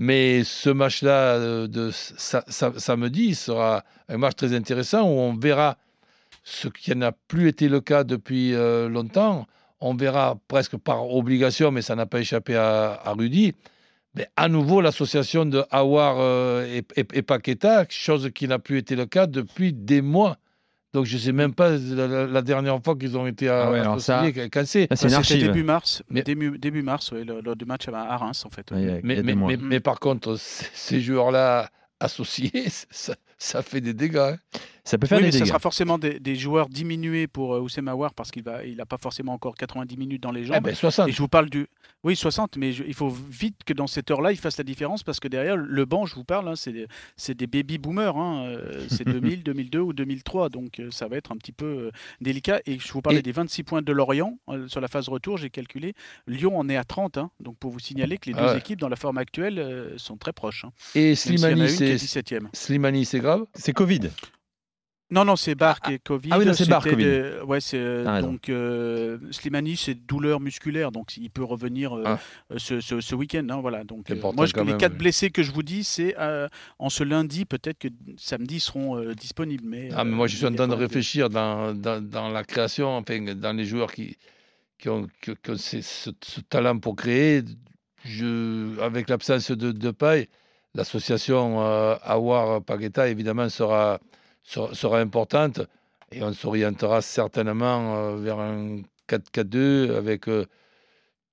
Mais 0.00 0.44
ce 0.44 0.70
match-là 0.70 1.34
euh, 1.34 1.66
de 1.66 1.90
sa- 1.90 2.44
sa- 2.46 2.78
samedi 2.78 3.34
sera 3.34 3.82
un 4.08 4.16
match 4.16 4.36
très 4.36 4.54
intéressant 4.54 5.02
où 5.02 5.18
on 5.18 5.34
verra 5.34 5.76
ce 6.44 6.68
qui 6.68 6.94
n'a 6.94 7.10
plus 7.10 7.48
été 7.48 7.68
le 7.68 7.80
cas 7.80 8.04
depuis 8.04 8.54
euh, 8.54 8.88
longtemps. 8.88 9.48
On 9.80 9.96
verra 9.96 10.38
presque 10.46 10.76
par 10.76 11.10
obligation, 11.10 11.72
mais 11.72 11.82
ça 11.82 11.96
n'a 11.96 12.06
pas 12.06 12.20
échappé 12.20 12.54
à, 12.54 12.92
à 13.04 13.12
Rudy. 13.12 13.54
Mais 14.14 14.28
à 14.36 14.48
nouveau, 14.48 14.80
l'association 14.80 15.44
de 15.46 15.64
Awar 15.72 16.18
euh, 16.20 16.64
et, 16.64 16.84
et- 16.94 17.06
et 17.18 17.22
Paqueta, 17.22 17.84
chose 17.88 18.30
qui 18.32 18.46
n'a 18.46 18.60
plus 18.60 18.78
été 18.78 18.94
le 18.94 19.06
cas 19.06 19.26
depuis 19.26 19.72
des 19.72 20.00
mois. 20.00 20.36
Donc 20.94 21.04
je 21.04 21.16
ne 21.16 21.20
sais 21.20 21.32
même 21.32 21.52
pas 21.54 21.70
la, 21.70 22.40
dernière 22.42 22.82
fois 22.82 22.96
qu'ils 22.96 23.16
ont 23.18 23.26
été 23.26 23.48
à, 23.48 23.66
Ah 23.66 23.70
ouais, 23.70 23.80
alors 23.80 24.00
ça- 24.00 24.20
associés, 24.20 24.48
quand 24.50 24.66
c'est. 24.66 24.86
Ah, 24.90 25.16
archive. 25.16 25.42
début 25.46 25.62
mars, 25.62 26.02
Mais- 26.08 26.22
début, 26.22 26.58
début 26.58 26.82
mars, 26.82 27.12
ouais, 27.12 27.24
le- 27.24 27.40
lors 27.42 27.56
du 27.56 27.66
match 27.66 27.88
à 27.88 28.16
Reims, 28.16 28.44
en 28.46 28.50
fait. 28.50 28.70
ouais. 28.70 29.00
Mais, 29.04 29.80
par 29.80 30.00
contre, 30.00 30.36
ces 30.38 31.00
joueurs-là 31.00 31.68
associés, 32.00 32.50
ça, 32.90 33.14
ça 33.38 33.62
fait 33.62 33.80
des 33.80 33.92
dégâts. 33.94 34.16
hein. 34.16 34.36
Ça 34.88 34.96
peut 34.96 35.06
faire 35.06 35.18
Oui, 35.18 35.22
des 35.24 35.28
mais 35.28 35.32
ça 35.32 35.38
dégâts. 35.40 35.48
sera 35.48 35.58
forcément 35.58 35.98
des, 35.98 36.18
des 36.18 36.34
joueurs 36.34 36.68
diminués 36.70 37.26
pour 37.26 37.54
euh, 37.54 37.60
Oussem 37.60 37.88
Aouar 37.88 38.14
parce 38.14 38.30
qu'il 38.30 38.42
va, 38.42 38.64
il 38.64 38.76
n'a 38.76 38.86
pas 38.86 38.96
forcément 38.96 39.34
encore 39.34 39.54
90 39.54 39.96
minutes 39.98 40.22
dans 40.22 40.32
les 40.32 40.40
Eh 40.40 40.44
jambes. 40.44 40.62
ben, 40.64 40.74
60. 40.74 41.08
Et 41.08 41.12
je 41.12 41.18
vous 41.18 41.28
parle 41.28 41.50
du. 41.50 41.66
Oui, 42.04 42.16
60, 42.16 42.56
mais 42.56 42.72
je- 42.72 42.84
il 42.84 42.94
faut 42.94 43.10
vite 43.10 43.56
que 43.66 43.74
dans 43.74 43.86
cette 43.86 44.10
heure-là, 44.10 44.32
il 44.32 44.38
fasse 44.38 44.56
la 44.56 44.64
différence 44.64 45.02
parce 45.02 45.20
que 45.20 45.28
derrière, 45.28 45.56
le 45.58 45.84
banc, 45.84 46.06
je 46.06 46.14
vous 46.14 46.24
parle, 46.24 46.48
hein, 46.48 46.56
c'est 46.56 46.72
des, 46.72 46.86
c'est 47.16 47.34
des 47.36 47.46
baby 47.46 47.76
boomers. 47.76 48.16
hein, 48.16 48.46
euh, 48.46 48.86
c'est 48.88 49.04
2000, 49.36 49.42
2002 49.42 49.78
ou 49.80 49.92
2003. 49.92 50.48
Donc 50.48 50.80
euh, 50.80 50.90
ça 50.90 51.06
va 51.06 51.16
être 51.18 51.32
un 51.32 51.36
petit 51.36 51.52
peu 51.52 51.66
euh, 51.66 51.90
délicat. 52.22 52.60
Et 52.64 52.78
je 52.78 52.90
vous 52.92 53.02
parlais 53.02 53.18
Et- 53.18 53.22
des 53.22 53.32
26 53.32 53.64
points 53.64 53.82
de 53.82 53.92
Lorient 53.92 54.38
sur 54.68 54.80
la 54.80 54.88
phase 54.88 55.08
retour, 55.10 55.36
j'ai 55.36 55.50
calculé. 55.50 55.92
Lyon 56.26 56.58
en 56.58 56.66
est 56.70 56.76
à 56.76 56.84
30. 56.84 57.18
hein. 57.18 57.30
donc 57.40 57.58
pour 57.58 57.70
vous 57.72 57.78
signaler 57.78 58.16
que 58.16 58.30
les 58.30 58.34
deux 58.34 58.40
Ah 58.42 58.52
ouais. 58.52 58.58
équipes, 58.58 58.80
dans 58.80 58.88
la 58.88 58.96
forme 58.96 59.18
actuelle, 59.18 59.92
sont 59.98 60.16
très 60.16 60.32
proches. 60.32 60.64
Et 60.94 61.10
a 61.12 61.14
Slimani, 61.16 61.68
c'est 61.68 61.94
17e. 61.96 62.48
Slimani, 62.54 63.04
c'est 63.04 63.20
grave 63.20 63.44
C'est 63.54 63.74
Covid. 63.74 64.00
Non, 65.10 65.24
non, 65.24 65.36
c'est 65.36 65.54
Bark 65.54 65.88
et 65.90 65.98
Covid. 65.98 66.28
ah 66.32 66.38
oui, 66.38 66.44
c'est 66.48 66.64
c'était 66.66 66.90
Covid. 66.90 67.04
de- 67.04 67.40
Ouais, 67.46 67.62
c'est 67.62 67.78
euh, 67.78 68.20
donc 68.20 68.50
euh, 68.50 69.16
Slimani, 69.30 69.74
c'est 69.78 69.94
douleur 69.94 70.38
musculaire, 70.38 70.92
donc 70.92 71.16
il 71.16 71.30
peut 71.30 71.42
revenir 71.44 71.96
euh, 71.96 72.02
Ah. 72.04 72.18
ce, 72.58 72.82
ce- 72.82 73.00
ce 73.00 73.14
week-end. 73.14 73.46
hein, 73.48 73.60
voilà. 73.62 73.84
Donc 73.84 74.10
euh, 74.10 74.16
moi, 74.36 74.44
je- 74.44 74.54
les 74.54 74.64
même, 74.64 74.76
quatre 74.76 74.92
oui. 74.92 74.98
blessés 74.98 75.30
que 75.30 75.42
je 75.42 75.50
vous 75.50 75.62
dis, 75.62 75.82
c'est 75.82 76.14
en 76.78 76.90
ce 76.90 77.04
lundi, 77.04 77.46
peut-être 77.46 77.78
que 77.78 77.88
samedi 78.18 78.56
ils 78.56 78.60
seront 78.60 79.00
disponibles. 79.14 79.64
Mais, 79.66 79.88
Ah, 79.96 80.04
mais 80.04 80.14
moi, 80.14 80.26
je 80.26 80.36
suis 80.36 80.44
en 80.46 80.54
train 80.54 80.68
de 80.68 80.74
réfléchir 80.74 81.30
dans, 81.30 81.72
dans, 81.74 82.02
dans 82.06 82.28
la 82.28 82.44
création, 82.44 82.94
enfin, 82.98 83.18
dans 83.34 83.56
les 83.56 83.64
joueurs 83.64 83.92
qui, 83.92 84.18
qui 84.78 84.90
ont, 84.90 85.06
qui- 85.22 85.32
qui 85.42 85.50
ont 85.50 85.56
ce, 85.56 86.10
talent 86.50 86.78
pour 86.78 86.96
créer. 86.96 87.42
Je, 88.04 88.78
avec 88.80 89.08
l'absence 89.08 89.50
de, 89.50 89.72
de 89.72 89.90
paille, 89.90 90.28
l'association 90.74 91.62
euh, 91.62 91.96
Awar-Pagueta, 92.02 93.08
évidemment, 93.08 93.48
sera, 93.48 93.98
sera, 94.48 94.98
importante 94.98 95.60
et 96.10 96.22
on 96.22 96.32
s'orientera 96.32 97.02
certainement 97.02 97.96
euh, 97.96 98.16
vers 98.16 98.38
un 98.38 98.80
4-4-2 99.08 99.94
avec 99.96 100.28
euh, 100.28 100.46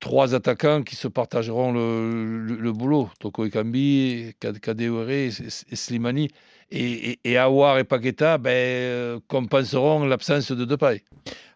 trois 0.05 0.35
attaquants 0.35 0.83
qui 0.83 0.95
se 0.95 1.07
partageront 1.07 1.74
le, 1.74 2.71
boulot. 2.71 3.09
Toko 3.19 3.45
Ekambi, 3.45 4.35
Kad- 4.39 4.59
Kadewere 4.59 5.09
et, 5.09 5.31
Slimani. 5.74 6.29
Et, 6.69 7.12
et, 7.12 7.19
et 7.24 7.38
Aouar 7.39 7.79
et 7.79 7.83
Paqueta 7.83 8.38
ben, 8.38 8.51
euh, 8.51 9.19
compenseront 9.27 10.05
l'absence 10.05 10.51
de 10.51 10.63
Depay. 10.63 11.01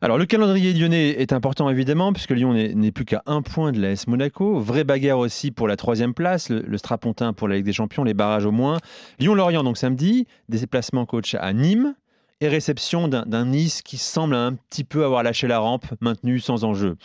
Alors, 0.01 0.17
le 0.17 0.25
calendrier 0.25 0.73
lyonnais 0.73 1.09
est 1.09 1.31
important 1.31 1.69
évidemment, 1.69 2.11
puisque 2.11 2.31
Lyon 2.31 2.53
n'est 2.53 2.91
plus 2.91 3.05
qu'à 3.05 3.21
un 3.27 3.43
point 3.43 3.71
de 3.71 3.79
l'AS 3.79 4.07
Monaco. 4.07 4.59
Vraie 4.59 4.83
bagarre 4.83 5.19
aussi 5.19 5.51
pour 5.51 5.67
la 5.67 5.75
troisième 5.75 6.15
place, 6.15 6.49
le, 6.49 6.61
le 6.61 6.77
Strapontin 6.79 7.33
pour 7.33 7.47
la 7.47 7.57
Ligue 7.57 7.65
des 7.65 7.73
Champions, 7.73 8.03
les 8.03 8.15
barrages 8.15 8.45
au 8.47 8.51
moins. 8.51 8.79
Lyon-Lorient, 9.19 9.63
donc 9.63 9.77
samedi, 9.77 10.25
des 10.47 10.57
déplacements 10.57 11.05
coach 11.05 11.35
à 11.35 11.53
Nîmes 11.53 11.93
et 12.41 12.48
réception 12.48 13.08
d'un 13.08 13.46
Nice 13.46 13.81
qui 13.81 13.98
semble 13.98 14.34
un 14.34 14.53
petit 14.53 14.84
peu 14.84 15.03
avoir 15.03 15.24
lâché 15.24 15.48
la 15.48 15.60
rampe, 15.60 15.86
maintenu 16.00 16.39
sans 16.39 16.63
enjeu. 16.63 16.96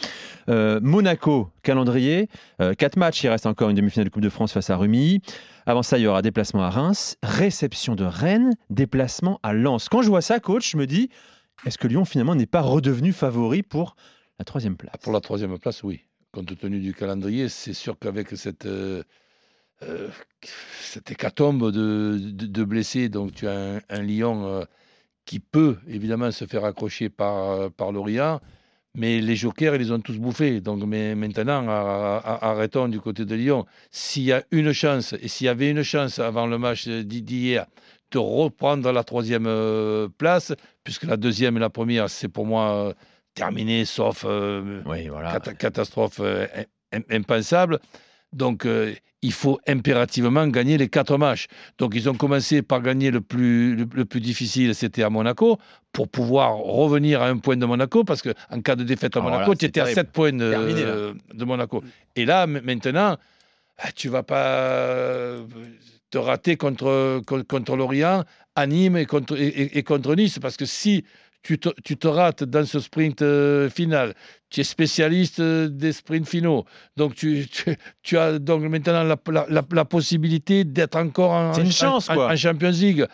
Euh, 0.48 0.78
Monaco, 0.80 1.50
calendrier, 1.62 2.28
euh, 2.60 2.74
quatre 2.74 2.96
matchs, 2.96 3.24
il 3.24 3.28
reste 3.28 3.46
encore 3.46 3.70
une 3.70 3.76
demi-finale 3.76 4.06
de 4.06 4.10
Coupe 4.10 4.22
de 4.22 4.28
France 4.28 4.52
face 4.52 4.70
à 4.70 4.76
Rumi. 4.76 5.22
Avant 5.66 5.82
ça, 5.82 5.98
il 5.98 6.02
y 6.02 6.06
aura 6.06 6.22
déplacement 6.22 6.62
à 6.62 6.70
Reims, 6.70 7.16
réception 7.22 7.96
de 7.96 8.04
Rennes, 8.04 8.52
déplacement 8.70 9.40
à 9.42 9.52
Lens. 9.52 9.88
Quand 9.88 10.02
je 10.02 10.08
vois 10.08 10.22
ça, 10.22 10.38
coach, 10.38 10.70
je 10.70 10.76
me 10.76 10.86
dis, 10.86 11.10
est-ce 11.66 11.78
que 11.78 11.88
Lyon 11.88 12.04
finalement 12.04 12.34
n'est 12.34 12.46
pas 12.46 12.60
redevenu 12.60 13.12
favori 13.12 13.62
pour 13.62 13.96
la 14.38 14.44
troisième 14.44 14.76
place? 14.76 14.94
Pour 15.02 15.12
la 15.12 15.20
troisième 15.20 15.58
place, 15.58 15.82
oui. 15.82 16.02
Compte 16.32 16.58
tenu 16.58 16.80
du 16.80 16.94
calendrier, 16.94 17.48
c'est 17.48 17.74
sûr 17.74 17.96
qu'avec 17.98 18.36
cette, 18.36 18.66
euh, 18.66 19.02
euh, 19.82 20.08
hécatombe 21.08 21.70
de, 21.70 22.64
blessés, 22.64 23.08
donc 23.08 23.34
tu 23.34 23.46
as 23.48 23.80
un, 23.88 24.02
Lyon 24.02 24.46
euh, 24.46 24.64
qui 25.24 25.40
peut 25.40 25.76
évidemment 25.88 26.30
se 26.30 26.44
faire 26.46 26.64
accrocher 26.64 27.08
par, 27.08 27.70
par 27.72 27.92
Lorient, 27.92 28.40
mais 28.96 29.20
les 29.20 29.34
jokers, 29.36 29.74
ils 29.74 29.80
les 29.80 29.90
ont 29.90 30.00
tous 30.00 30.18
bouffés. 30.18 30.60
Donc 30.60 30.82
mais 30.84 31.14
maintenant, 31.14 31.66
arrêtons 31.68 32.88
du 32.88 33.00
côté 33.00 33.24
de 33.24 33.34
Lyon. 33.34 33.66
S'il 33.90 34.24
y 34.24 34.32
a 34.32 34.42
une 34.50 34.72
chance, 34.72 35.14
et 35.20 35.28
s'il 35.28 35.46
y 35.46 35.48
avait 35.48 35.70
une 35.70 35.82
chance 35.82 36.18
avant 36.18 36.46
le 36.46 36.58
match 36.58 36.86
d'hier, 36.88 37.66
de 38.10 38.18
reprendre 38.18 38.92
la 38.92 39.02
troisième 39.02 39.46
euh, 39.46 40.08
place, 40.18 40.52
puisque 40.84 41.04
la 41.04 41.16
deuxième 41.16 41.56
et 41.56 41.60
la 41.60 41.70
première, 41.70 42.08
c'est 42.08 42.28
pour 42.28 42.46
moi 42.46 42.74
euh, 42.74 42.92
terminé, 43.34 43.84
sauf 43.84 44.24
euh, 44.24 44.82
Oui, 44.86 45.08
voilà. 45.08 45.32
cata- 45.32 45.54
catastrophe 45.54 46.20
euh, 46.20 46.46
im- 46.92 47.02
impensable. 47.10 47.80
Donc, 48.34 48.66
euh, 48.66 48.92
il 49.22 49.32
faut 49.32 49.58
impérativement 49.66 50.46
gagner 50.48 50.76
les 50.76 50.88
quatre 50.88 51.16
matchs. 51.16 51.46
Donc, 51.78 51.92
ils 51.94 52.08
ont 52.10 52.14
commencé 52.14 52.60
par 52.60 52.82
gagner 52.82 53.10
le 53.10 53.20
plus, 53.22 53.74
le, 53.74 53.86
le 53.94 54.04
plus 54.04 54.20
difficile, 54.20 54.74
c'était 54.74 55.02
à 55.02 55.08
Monaco, 55.08 55.58
pour 55.92 56.08
pouvoir 56.08 56.56
revenir 56.56 57.22
à 57.22 57.28
un 57.28 57.38
point 57.38 57.56
de 57.56 57.64
Monaco, 57.64 58.04
parce 58.04 58.20
qu'en 58.20 58.60
cas 58.60 58.76
de 58.76 58.84
défaite 58.84 59.16
à 59.16 59.20
Ah, 59.20 59.22
Monaco, 59.22 59.44
voilà, 59.46 59.56
tu 59.58 59.64
étais 59.64 59.80
à. 59.80 59.86
7 59.86 60.10
points 60.12 60.32
de, 60.32 60.50
Terminé, 60.50 60.82
là. 60.84 61.12
de 61.32 61.44
Monaco. 61.46 61.82
Et 62.16 62.26
là, 62.26 62.46
maintenant, 62.46 63.16
ah, 63.78 63.92
tu 63.94 64.08
vas 64.10 64.22
pas 64.24 64.46
euh, 64.46 65.46
te 66.10 66.18
rater 66.18 66.56
contre, 66.56 67.22
con- 67.26 67.44
contre 67.48 67.76
Lorient, 67.76 68.24
à 68.56 68.66
Nîmes 68.66 68.96
et 68.98 69.06
contre, 69.06 69.36
et 69.38 69.82
contre 69.84 70.14
Nice, 70.14 70.38
parce 70.38 70.56
que 70.56 70.64
si 70.66 71.04
tu 71.44 71.58
te, 71.58 71.68
tu 71.84 71.96
te 71.96 72.08
rates 72.08 72.42
dans 72.42 72.64
ce 72.66 72.80
sprint 72.80 73.22
euh, 73.22 73.68
final, 73.70 74.14
tu 74.50 74.60
es 74.62 74.64
spécialiste 74.64 75.38
euh, 75.40 75.68
des 75.68 75.92
sprints 75.92 76.26
finaux, 76.28 76.64
donc 76.96 77.14
tu, 77.14 77.46
tu, 77.48 77.76
tu 78.02 78.18
as 78.18 78.38
donc 78.40 78.62
maintenant 78.62 79.04
la, 79.04 79.16
la- 79.30 79.46
la- 79.48 79.62
la 79.70 79.84
possibilité 79.84 80.64
d'être 80.64 80.96
encore 80.96 81.30
en, 81.32 81.52
une 81.60 81.70
chance, 81.70 82.08
en 82.32 82.36
Champions 82.36 82.70
League, 82.70 83.06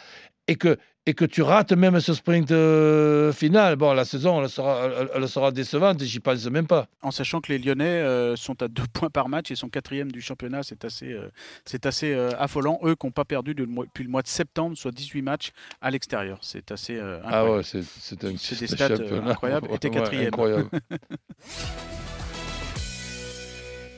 et 0.48 0.54
que, 0.54 0.78
et 1.10 1.14
que 1.14 1.24
tu 1.24 1.42
rates 1.42 1.72
même 1.72 1.98
ce 1.98 2.14
sprint 2.14 2.52
euh, 2.52 3.32
final. 3.32 3.74
Bon, 3.76 3.92
la 3.92 4.04
saison, 4.04 4.40
elle 4.42 4.48
sera, 4.48 4.88
elle, 5.14 5.28
sera 5.28 5.50
décevante, 5.50 6.00
j'y 6.02 6.20
pense 6.20 6.44
même 6.46 6.66
pas. 6.68 6.86
En 7.02 7.10
sachant 7.10 7.40
que 7.40 7.52
les 7.52 7.58
Lyonnais 7.58 7.84
euh, 7.84 8.36
sont 8.36 8.62
à 8.62 8.68
deux 8.68 8.84
points 8.92 9.10
par 9.10 9.28
match 9.28 9.50
et 9.50 9.56
sont 9.56 9.68
quatrième 9.68 10.12
du 10.12 10.20
championnat, 10.20 10.62
c'est 10.62 10.84
assez, 10.84 11.12
euh, 11.12 11.28
c'est 11.64 11.84
assez 11.86 12.14
affolant. 12.38 12.78
Eux 12.84 12.94
qui 12.94 13.06
n'ont 13.06 13.10
pas 13.12 13.24
perdu 13.24 13.54
de- 13.54 13.64
depuis 13.66 14.04
le 14.04 14.10
mois 14.10 14.22
de 14.22 14.28
septembre, 14.28 14.76
soit 14.76 14.92
18 14.92 15.22
matchs 15.22 15.50
à 15.80 15.90
l'extérieur. 15.90 16.38
C'est 16.42 16.70
assez 16.70 16.96
euh, 16.96 17.18
Ah 17.24 17.40
incroyable. 17.40 17.56
ouais, 17.56 17.62
c'est 17.64 17.82
c'est 17.82 18.24
un, 18.24 18.34
C'est 18.38 18.58
des 18.60 18.66
stats, 18.68 18.88
incroyables. 19.26 19.68
Et 19.72 19.78
t'es 19.78 19.88
Ouais, 19.88 19.94
quatrième. 19.94 20.26
incroyable. 20.28 20.68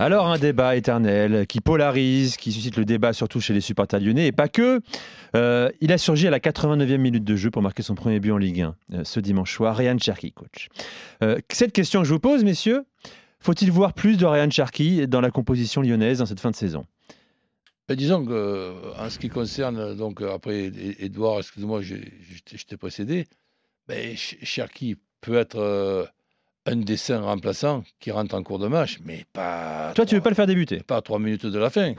Alors 0.03 0.27
un 0.27 0.37
débat 0.37 0.75
éternel 0.75 1.47
qui 1.47 1.61
polarise, 1.61 2.37
qui 2.37 2.51
suscite 2.51 2.77
le 2.77 2.85
débat 2.85 3.13
surtout 3.13 3.41
chez 3.41 3.55
les 3.55 3.61
supporters 3.61 4.01
lyonnais 4.01 4.27
et 4.27 4.33
pas 4.33 4.49
que. 4.49 4.81
Euh, 5.37 5.71
il 5.81 5.93
a 5.93 5.99
surgi 5.99 6.27
à 6.27 6.31
la 6.31 6.41
89e 6.41 6.97
minute 6.97 7.23
de 7.23 7.37
jeu 7.37 7.53
pour 7.53 7.63
marquer 7.63 7.85
son 7.85 7.95
premier 7.95 8.19
but 8.19 8.33
en 8.33 8.37
Ligue 8.37 8.63
1 8.63 8.75
euh, 8.95 9.05
ce 9.05 9.21
dimanche 9.21 9.55
soir. 9.55 9.77
Ryan 9.77 9.97
Cherky, 9.99 10.33
coach. 10.33 10.71
Euh, 11.23 11.39
cette 11.53 11.73
question 11.73 12.01
que 12.03 12.09
je 12.09 12.13
vous 12.15 12.19
pose, 12.19 12.43
messieurs, 12.43 12.83
faut-il 13.39 13.71
voir 13.71 13.93
plus 13.93 14.17
de 14.17 14.27
Ryan 14.27 14.51
Cherky 14.51 15.07
dans 15.07 15.21
la 15.21 15.31
composition 15.31 15.83
lyonnaise 15.83 16.19
dans 16.19 16.27
cette 16.27 16.41
fin 16.41 16.51
de 16.51 16.57
saison? 16.57 16.85
Mais 17.89 17.95
disons 17.95 18.25
que, 18.27 18.73
en 18.99 19.09
ce 19.09 19.21
qui 19.21 19.29
concerne, 19.29 19.95
donc 19.95 20.21
après, 20.21 20.73
Edouard, 20.99 21.39
excuse-moi, 21.39 21.81
je 21.81 21.95
t'ai- 22.67 22.77
précédé, 22.77 23.27
ben, 23.87 24.17
Ch- 24.17 24.37
Cherki 24.43 24.97
peut 25.21 25.37
être 25.37 26.09
un 26.67 26.77
des 26.77 26.97
cinq 26.97 27.21
remplaçants 27.21 27.83
qui 28.01 28.11
rentre 28.11 28.35
en 28.35 28.43
cours 28.43 28.59
de 28.59 28.69
match, 28.69 28.99
mais 29.05 29.25
pas. 29.33 29.93
Toi, 29.95 30.07
tu 30.07 30.15
veux 30.15 30.21
pas 30.21 30.31
le 30.31 30.35
faire 30.37 30.47
débuter 30.47 30.79
Pas 30.81 30.97
à 30.97 31.03
trois 31.03 31.19
minutes 31.19 31.47
de 31.47 31.59
la 31.59 31.71
fin. 31.71 31.95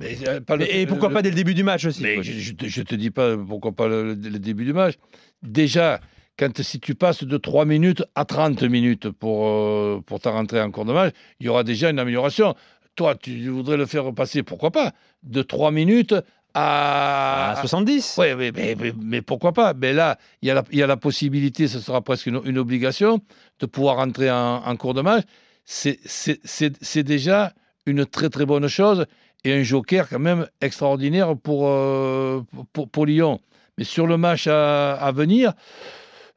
Mais, 0.00 0.16
euh, 0.28 0.40
pas 0.40 0.56
le- 0.56 0.72
Et 0.74 0.86
pourquoi 0.86 1.08
le- 1.08 1.14
pas 1.14 1.22
dès 1.22 1.30
le 1.30 1.36
début 1.36 1.54
du 1.54 1.62
match 1.64 1.84
aussi 1.86 2.02
Mais 2.02 2.22
je, 2.22 2.52
je 2.62 2.82
te, 2.82 2.94
dis 2.94 3.10
pas 3.10 3.36
pourquoi 3.36 3.72
pas 3.72 3.88
le, 3.88 4.14
le 4.14 4.38
début 4.38 4.64
du 4.64 4.72
match. 4.72 4.94
Déjà, 5.42 6.00
quand 6.38 6.60
si 6.62 6.80
tu 6.80 6.94
passes 6.94 7.24
de 7.24 7.36
3 7.38 7.64
minutes 7.64 8.04
à 8.14 8.24
30 8.24 8.62
minutes 8.62 9.10
pour, 9.10 9.46
euh, 9.48 10.00
pour 10.04 10.20
ta 10.20 10.30
rentrée 10.30 10.60
en 10.60 10.70
cours 10.70 10.84
de 10.84 10.92
match, 10.92 11.14
il 11.40 11.46
y 11.46 11.48
aura 11.48 11.64
déjà 11.64 11.90
une 11.90 11.98
amélioration. 11.98 12.54
Toi, 12.94 13.14
tu 13.14 13.48
voudrais 13.48 13.76
le 13.76 13.86
faire 13.86 14.12
passer, 14.14 14.42
pourquoi 14.42 14.70
pas, 14.70 14.92
de 15.22 15.42
3 15.42 15.70
minutes 15.70 16.14
à. 16.54 17.52
À 17.52 17.60
70 17.60 18.16
Oui, 18.18 18.26
mais, 18.36 18.52
mais, 18.52 18.74
mais- 18.78 18.92
mais 19.02 19.22
pourquoi 19.22 19.52
pas? 19.52 19.74
Mais 19.74 19.92
là, 19.92 20.18
il 20.42 20.48
y, 20.48 20.50
a 20.50 20.54
la, 20.54 20.64
il 20.72 20.78
y 20.78 20.82
a 20.82 20.86
la 20.86 20.96
possibilité, 20.96 21.68
ce 21.68 21.80
sera 21.80 22.00
presque 22.02 22.26
une, 22.26 22.40
une 22.44 22.58
obligation, 22.58 23.20
de 23.60 23.66
pouvoir 23.66 23.98
entrer 23.98 24.30
en, 24.30 24.62
en 24.64 24.76
cours 24.76 24.94
de 24.94 25.02
match. 25.02 25.24
C'est- 25.64 27.02
déjà 27.02 27.52
une 27.86 28.06
très 28.06 28.28
très 28.30 28.46
bonne 28.46 28.68
chose 28.68 29.06
et 29.44 29.52
un 29.52 29.62
joker 29.62 30.08
quand 30.08 30.18
même 30.18 30.46
extraordinaire 30.60 31.36
pour, 31.36 31.68
euh, 31.68 32.42
pour, 32.72 32.88
pour 32.88 33.06
Lyon. 33.06 33.40
Mais 33.78 33.84
sur 33.84 34.06
le 34.06 34.16
match 34.16 34.46
à, 34.46 34.94
à 34.94 35.12
venir, 35.12 35.52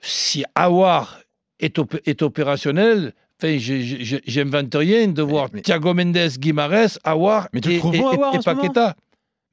si 0.02 0.44
Awar 0.56 1.20
est, 1.60 1.80
op- 1.80 2.00
est 2.06 2.22
opérationnel, 2.22 3.14
enfin, 3.42 3.58
j'invente 3.58 4.76
rien 4.76 5.08
de 5.08 5.22
voir 5.22 5.48
mais- 5.54 5.62
Thiago 5.62 5.94
Mendes, 5.94 6.18
Guimarães, 6.38 6.98
Awar 7.04 7.48
Mais 7.54 7.62
et, 7.66 7.76
et- 7.76 7.78
et- 7.78 8.36
et 8.36 8.40
Paqueta. 8.44 8.96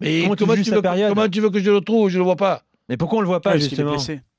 Mais 0.00 0.22
Comment 0.22 0.34
tu 0.36 0.44
comment, 0.44 0.54
veux, 0.54 0.82
période 0.82 1.08
comment 1.14 1.28
tu 1.28 1.40
veux 1.40 1.50
que 1.50 1.58
je 1.60 1.70
le 1.70 1.80
trouve 1.80 2.08
Je 2.10 2.18
le 2.18 2.24
vois 2.24 2.36
pas. 2.36 2.62
Mais 2.88 2.96
pourquoi 2.96 3.18
on 3.18 3.22
le 3.22 3.26
voit 3.26 3.40
pas 3.40 3.50
Ah, 3.50 3.52
parce 3.54 3.68
qu'il 3.68 3.76
justement. 3.76 3.96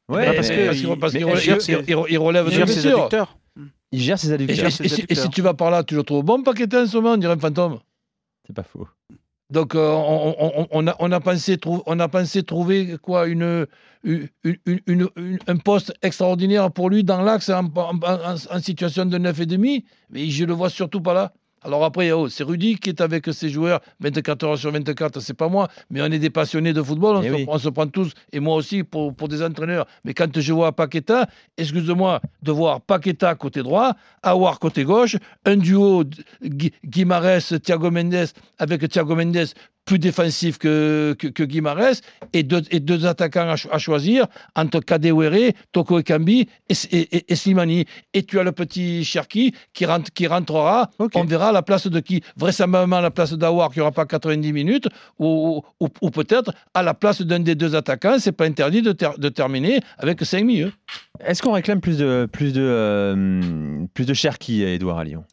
Ouais, 0.09 0.25
Bah, 0.27 0.33
parce 0.35 0.49
que 0.49 0.73
qu'il 0.73 2.17
relève- 2.17 2.45
de 2.45 2.51
gère 2.51 2.69
ses 2.69 2.87
adducteurs. 2.87 3.37
il 3.91 4.01
gère 4.01 4.17
ses 4.19 4.29
Et, 4.29 4.33
adducteurs. 4.33 4.67
et 4.67 4.71
si, 4.71 4.83
et 4.83 4.87
si 4.89 5.01
adducteurs. 5.01 5.29
tu 5.31 5.41
vas 5.41 5.53
par 5.53 5.71
là, 5.71 5.83
tu 5.83 5.95
le 5.95 6.03
trouves 6.03 6.23
bon 6.23 6.43
Paqueta 6.43 6.83
en 6.83 6.87
ce 6.87 6.95
moment, 6.97 7.13
on 7.13 7.17
dirait 7.17 7.33
un 7.33 7.39
fantôme. 7.39 7.79
C'est 8.45 8.55
pas 8.55 8.63
faux. 8.63 8.87
Donc, 9.49 9.75
euh, 9.75 9.89
on, 9.91 10.35
on- 10.39 10.67
on 10.71 10.87
a, 10.87 10.95
on, 10.99 11.11
a 11.11 11.19
pensé 11.21 11.57
trou- 11.57 11.81
on 11.85 11.99
a 11.99 12.07
pensé 12.09 12.43
trouver 12.43 12.97
quoi 13.01 13.27
une, 13.27 13.65
une- 14.03 14.27
une- 14.43 14.57
une- 14.65 15.07
une- 15.15 15.39
un 15.47 15.57
poste 15.57 15.93
extraordinaire 16.01 16.69
pour 16.71 16.89
lui 16.89 17.03
dans 17.03 17.21
l'axe 17.21 17.49
en, 17.49 17.65
en- 17.75 17.97
en- 17.97 18.35
en 18.55 18.59
situation 18.59 19.05
de 19.05 19.17
9,5, 19.17 19.83
mais 20.09 20.29
je 20.29 20.45
le 20.45 20.53
vois 20.53 20.69
surtout 20.69 21.01
pas 21.01 21.13
là. 21.13 21.33
Alors 21.63 21.83
après, 21.83 22.11
oh, 22.11 22.29
c'est 22.29 22.43
Rudy 22.43 22.75
qui 22.75 22.89
est 22.89 23.01
avec 23.01 23.25
ses 23.33 23.49
joueurs 23.49 23.81
24 23.99 24.43
heures 24.45 24.57
sur 24.57 24.71
24, 24.71 25.19
c'est 25.19 25.33
pas 25.33 25.49
moi, 25.49 25.67
mais 25.89 26.01
on 26.01 26.05
est 26.05 26.19
des 26.19 26.29
passionnés 26.29 26.71
de 26.71 26.81
football, 26.81 27.17
on, 27.17 27.23
Eh 27.23 27.29
se, 27.29 27.33
oui. 27.33 27.45
on 27.47 27.57
se 27.57 27.69
prend 27.69 27.87
tous, 27.87 28.11
et 28.31 28.39
moi 28.39 28.55
aussi, 28.55 28.83
pour, 28.83 29.13
pour 29.15 29.27
des 29.27 29.41
entraîneurs. 29.41 29.85
Mais 30.05 30.13
quand 30.13 30.39
je 30.39 30.53
vois 30.53 30.71
Paqueta, 30.71 31.27
excuse-moi, 31.57 32.21
de 32.43 32.51
voir 32.51 32.79
Paqueta 32.81 33.33
côté 33.35 33.63
droit, 33.63 33.93
Awar 34.23 34.59
côté 34.59 34.83
gauche, 34.83 35.17
un 35.45 35.57
duo 35.57 36.03
Gui- 36.43 36.71
Guimarães, 36.85 37.59
Thiago 37.63 37.91
Mendes, 37.91 38.27
avec 38.59 38.87
Thiago 38.87 39.15
Mendes 39.15 39.47
plus 39.87 39.97
défensif 39.99 40.57
que, 40.59 41.15
que, 41.17 41.27
que 41.27 41.43
Guimarães, 41.43 42.01
et 42.33 42.43
deux, 42.43 42.61
et 42.71 42.79
deux 42.79 43.05
attaquants 43.07 43.49
à, 43.49 43.55
cho- 43.55 43.69
à 43.71 43.79
choisir 43.79 44.27
entre 44.55 44.81
Kadewere, 44.81 45.53
Toko 45.71 45.99
Ekambi 45.99 46.47
et, 46.69 46.73
et, 46.91 47.15
et- 47.17 47.31
et 47.31 47.35
Slimani. 47.35 47.85
Et 48.13 48.21
tu 48.23 48.37
as 48.39 48.43
le 48.43 48.51
petit 48.51 49.03
Cherki 49.05 49.53
qui, 49.73 49.85
rentre, 49.85 50.11
qui 50.13 50.27
rentrera, 50.27 50.91
on 51.15 51.23
verra 51.25 51.49
à 51.49 51.51
la 51.53 51.61
place 51.63 51.87
de 51.87 51.99
qui. 52.01 52.21
Vraisemblablement 52.35 52.97
à 52.97 53.01
la 53.01 53.11
place 53.11 53.33
d'Awar 53.33 53.71
qui 53.71 53.79
n'aura 53.79 53.91
pas 53.93 54.05
90 54.05 54.51
minutes, 54.53 54.87
ou, 55.19 55.63
ou, 55.79 55.87
ou 56.01 56.09
peut-être 56.11 56.51
à 56.73 56.83
la 56.83 56.93
place 56.93 57.21
d'un 57.21 57.39
des 57.39 57.55
deux 57.55 57.73
attaquants, 57.73 58.17
c'est 58.19 58.33
pas 58.33 58.45
interdit 58.45 58.81
de, 58.81 58.91
ter- 58.91 59.17
de 59.17 59.29
terminer 59.29 59.79
avec 59.97 60.21
5 60.23 60.43
milieux. 60.43 60.73
Est-ce 61.25 61.41
qu'on 61.41 61.53
réclame 61.53 61.79
plus 61.79 61.97
de, 61.97 62.27
plus 62.31 62.51
de, 62.53 62.61
euh, 62.61 63.85
plus 63.93 64.05
de 64.05 64.13
Cherki 64.13 64.63
à 64.65 64.73
Edouard 64.73 64.99
à 64.99 65.03
Lyon 65.05 65.23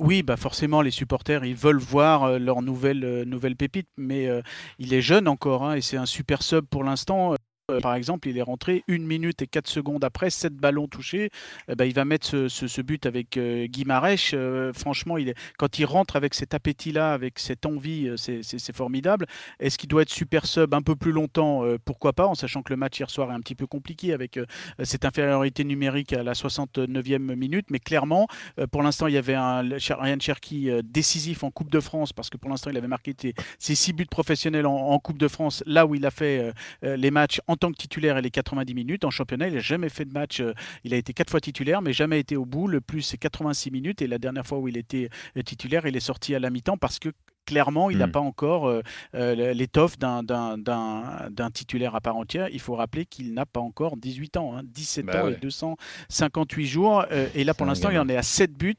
Oui, 0.00 0.22
bah 0.22 0.38
forcément, 0.38 0.80
les 0.80 0.90
supporters, 0.90 1.44
ils 1.44 1.54
veulent 1.54 1.76
voir 1.78 2.24
euh, 2.24 2.38
leur 2.38 2.62
nouvelle, 2.62 3.04
euh, 3.04 3.26
nouvelle 3.26 3.54
pépite, 3.54 3.86
mais 3.98 4.28
euh, 4.28 4.40
il 4.78 4.94
est 4.94 5.02
jeune 5.02 5.28
encore, 5.28 5.62
hein, 5.62 5.74
et 5.74 5.82
c'est 5.82 5.98
un 5.98 6.06
super 6.06 6.42
sub 6.42 6.64
pour 6.64 6.84
l'instant. 6.84 7.34
Euh, 7.70 7.80
par 7.80 7.94
exemple, 7.94 8.28
il 8.28 8.36
est 8.38 8.42
rentré 8.42 8.84
1 8.88 8.98
minute 8.98 9.42
et 9.42 9.46
4 9.46 9.68
secondes 9.68 10.04
après, 10.04 10.30
7 10.30 10.54
ballons 10.54 10.88
touchés. 10.88 11.30
Eh 11.68 11.74
ben, 11.74 11.84
il 11.84 11.94
va 11.94 12.04
mettre 12.04 12.48
ce, 12.48 12.80
but 12.82 13.06
avec 13.06 13.36
euh, 13.36 13.66
Guy 13.66 13.84
Marèche. 13.84 14.32
Euh, 14.34 14.72
franchement, 14.72 15.16
il 15.18 15.28
est, 15.30 15.34
quand 15.58 15.78
il 15.78 15.84
rentre 15.84 16.16
avec 16.16 16.34
cet 16.34 16.54
appétit-là, 16.54 17.12
avec 17.12 17.38
cette 17.38 17.66
envie, 17.66 18.08
euh, 18.08 18.16
c'est- 18.16 18.40
formidable. 18.72 19.26
Est-ce 19.58 19.76
qu'il 19.78 19.88
doit 19.88 20.02
être 20.02 20.10
super 20.10 20.46
sub 20.46 20.74
un 20.74 20.82
peu 20.82 20.94
plus 20.94 21.10
longtemps? 21.12 21.64
Euh, 21.64 21.76
Pourquoi 21.84 22.12
pas, 22.12 22.26
en 22.26 22.34
sachant 22.34 22.62
que 22.62 22.72
le 22.72 22.76
match 22.76 22.98
hier 23.00 23.10
soir 23.10 23.30
est 23.30 23.34
un 23.34 23.40
petit 23.40 23.54
peu 23.56 23.66
compliqué 23.66 24.12
avec 24.12 24.38
cette 24.82 25.04
infériorité 25.04 25.64
numérique 25.64 26.12
à 26.12 26.22
la 26.22 26.34
69e 26.34 27.34
minute. 27.34 27.66
Mais 27.70 27.78
clairement, 27.80 28.28
pour 28.70 28.82
l'instant, 28.82 29.06
il 29.08 29.14
y 29.14 29.16
avait 29.18 29.34
un 29.34 29.60
Ryan 29.60 30.18
Cherki 30.20 30.70
euh, 30.70 30.82
décisif 30.84 31.42
en 31.42 31.50
Coupe 31.50 31.70
de 31.70 31.80
France 31.80 32.12
parce 32.12 32.30
que 32.30 32.36
pour 32.36 32.50
l'instant, 32.50 32.70
il 32.70 32.76
avait 32.76 32.86
marqué 32.88 33.14
ses 33.58 33.74
six 33.74 33.92
buts 33.92 34.06
professionnels 34.06 34.66
en, 34.66 34.74
en 34.76 34.98
Coupe 34.98 35.18
de 35.18 35.28
France, 35.28 35.62
là 35.66 35.86
où 35.86 35.94
il 35.94 36.06
a 36.06 36.10
fait 36.10 36.52
les 36.82 37.10
matchs 37.10 37.40
en 37.48 37.56
tant 37.60 37.70
que 37.70 37.76
titulaire 37.76 38.18
et 38.18 38.22
les 38.22 38.30
90 38.30 38.74
minutes. 38.74 39.04
En 39.04 39.10
championnat, 39.10 39.48
il 39.48 39.54
n'a 39.54 39.60
jamais 39.60 39.88
fait 39.88 40.04
de 40.04 40.12
match. 40.12 40.40
euh, 40.40 40.52
il 40.84 40.92
a 40.94 40.96
été 40.96 41.12
quatre 41.12 41.30
fois 41.30 41.40
titulaire, 41.40 41.82
mais 41.82 41.92
jamais 41.92 42.18
été 42.18 42.36
au 42.36 42.44
bout. 42.44 42.66
Le 42.66 42.80
plus, 42.80 43.02
c'est 43.02 43.18
86 43.18 43.70
minutes. 43.70 44.02
Et 44.02 44.08
la 44.08 44.18
dernière 44.18 44.46
fois 44.46 44.58
où 44.58 44.66
il 44.66 44.76
était 44.76 45.08
euh, 45.36 45.42
titulaire, 45.42 45.86
il 45.86 45.96
est 45.96 46.00
sorti 46.00 46.34
à 46.34 46.38
la 46.40 46.50
mi-temps 46.50 46.76
parce 46.76 46.98
que 46.98 47.10
clairement, 47.50 47.90
il 47.90 47.98
n'a 47.98 48.06
Mm. 48.06 48.12
pas 48.12 48.20
encore 48.20 48.68
euh, 48.68 48.80
euh, 49.16 49.52
l'étoffe 49.54 49.98
d'un- 49.98 51.50
titulaire 51.52 51.94
à 51.96 52.00
part 52.00 52.16
entière. 52.16 52.48
Il 52.52 52.60
faut 52.60 52.74
rappeler 52.76 53.06
qu'il 53.06 53.34
n'a 53.34 53.44
pas 53.44 53.60
encore 53.60 53.96
18 53.96 54.36
ans, 54.36 54.54
hein, 54.56 54.62
17 54.64 55.06
Bah 55.06 55.22
ans 55.22 55.26
ouais. 55.26 55.32
et 55.32 55.36
258 55.36 56.66
jours. 56.66 57.04
Euh, 57.10 57.26
et 57.34 57.42
là, 57.44 57.54
pour 57.54 57.66
l'instant, 57.66 57.90
il 57.90 57.98
en 57.98 58.08
est 58.08 58.16
à 58.16 58.22
7 58.22 58.52
buts. 58.56 58.76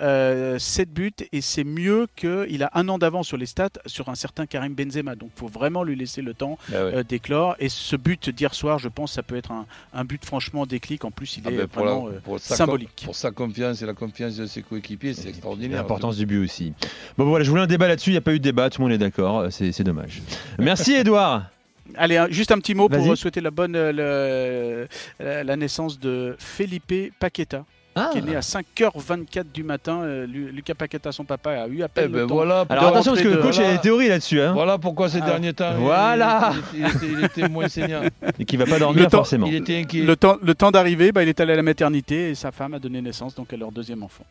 Euh, 0.00 0.58
7 0.58 0.90
buts 0.92 1.12
et 1.32 1.40
c'est 1.40 1.62
mieux 1.64 2.08
qu'il 2.16 2.62
a 2.62 2.70
un 2.74 2.88
an 2.88 2.98
d'avance 2.98 3.28
sur 3.28 3.36
les 3.36 3.46
stats 3.46 3.68
sur 3.86 4.08
un 4.08 4.14
certain 4.14 4.46
Karim 4.46 4.74
Benzema. 4.74 5.14
Donc, 5.14 5.30
il 5.36 5.38
faut 5.38 5.46
vraiment 5.48 5.84
lui 5.84 5.94
laisser 5.94 6.22
le 6.22 6.34
temps 6.34 6.58
Ah 6.68 6.72
ouais. 6.72 6.94
euh, 6.96 7.02
d'éclore. 7.04 7.54
Et 7.60 7.68
ce 7.68 7.94
but 7.96 8.28
d'hier 8.30 8.54
soir, 8.54 8.78
je 8.78 8.88
pense, 8.88 9.12
ça 9.12 9.22
peut 9.22 9.36
être 9.36 9.52
un, 9.52 9.66
un 9.94 10.04
but 10.04 10.24
franchement 10.24 10.66
déclic. 10.66 11.04
En 11.04 11.10
plus, 11.12 11.36
il 11.36 11.42
Ah 11.46 11.50
est 11.52 11.56
ben, 11.56 11.68
pour, 11.68 11.84
vraiment 11.84 12.08
pour 12.24 12.40
symbolique. 12.40 13.02
pour 13.04 13.14
sa 13.14 13.30
confiance 13.30 13.82
et 13.82 13.86
la 13.86 13.94
confiance 13.94 14.36
de 14.36 14.46
ses 14.46 14.62
coéquipiers, 14.62 15.14
c'est 15.14 15.28
extraordinaire. 15.28 15.78
L'importance 15.82 16.16
du 16.16 16.26
but 16.26 16.42
aussi. 16.42 16.72
Bon 17.18 17.26
voilà, 17.26 17.44
je 17.44 17.50
voulais 17.50 17.62
un 17.62 17.66
débat 17.66 17.86
là-dessus, 17.88 17.99
il 18.08 18.12
n'y 18.12 18.16
a 18.16 18.20
pas 18.22 18.32
eu 18.32 18.38
de 18.38 18.44
débat, 18.44 18.70
tout 18.70 18.80
le 18.80 18.86
monde 18.88 18.94
est 18.94 18.98
d'accord, 18.98 19.40
euh, 19.40 19.50
c'est 19.50 19.72
c'est 19.72 19.84
dommage. 19.84 20.22
Merci 20.58 20.94
Edouard. 20.94 21.44
Allez, 21.96 22.24
juste 22.30 22.52
un 22.52 22.58
petit 22.58 22.74
mot 22.74 22.88
pour 22.88 23.00
Vas-y. 23.00 23.10
euh, 23.10 23.16
souhaiter 23.16 23.40
la 23.40 23.50
bonne 23.50 23.74
euh, 23.76 24.86
le- 25.20 25.42
la, 25.44 25.56
naissance 25.56 25.98
de 25.98 26.36
Felipe 26.38 26.94
Paqueta, 27.18 27.64
Ah. 27.96 28.10
qui 28.12 28.18
est 28.18 28.22
né 28.22 28.36
à 28.36 28.40
5h24 28.42 29.50
du 29.52 29.64
matin. 29.64 30.02
Euh, 30.02 30.24
Lu- 30.24 30.52
Lucas 30.52 30.74
Paqueta, 30.74 31.10
son 31.10 31.24
papa, 31.24 31.50
a 31.50 31.66
eu 31.66 31.82
à 31.82 31.88
peine 31.88 32.04
Eh 32.06 32.12
ben 32.12 32.20
le 32.20 32.26
temps. 32.28 32.34
voilà, 32.36 32.64
Alors 32.68 32.86
attention 32.86 33.12
parce 33.12 33.24
que 33.24 33.28
le 33.28 33.38
coach 33.38 33.58
de- 33.58 33.64
a 33.64 33.72
des 33.72 33.78
théories 33.80 34.08
là-dessus, 34.08 34.40
hein, 34.40 34.52
voilà 34.52 34.78
pourquoi 34.78 35.08
ces 35.08 35.18
Ah. 35.20 35.26
derniers 35.26 35.52
temps, 35.52 35.72
il- 35.76 35.82
Voilà. 35.82 36.52
il, 36.72 36.78
il 36.80 36.86
était, 36.86 37.06
il 37.18 37.24
était 37.24 37.48
moins 37.48 37.66
saignant. 37.68 38.02
et 38.38 38.44
qui 38.44 38.56
va 38.56 38.66
pas 38.66 38.78
dormir 38.78 39.02
Le 39.04 39.10
temps- 39.10 39.18
forcément. 39.18 39.48
Il 39.48 39.56
était 39.56 39.78
inquiet. 39.78 40.02
Le 40.02 40.14
temps, 40.14 40.36
le 40.40 40.54
temps 40.54 40.70
d'arriver, 40.70 41.10
bah, 41.10 41.24
il 41.24 41.28
est 41.28 41.40
allé 41.40 41.54
à 41.54 41.56
la 41.56 41.62
maternité 41.64 42.30
et 42.30 42.34
sa 42.36 42.52
femme 42.52 42.74
a 42.74 42.78
donné 42.78 43.02
naissance 43.02 43.34
donc 43.34 43.52
à 43.52 43.56
leur 43.56 43.72
deuxième 43.72 44.04
enfant. 44.04 44.24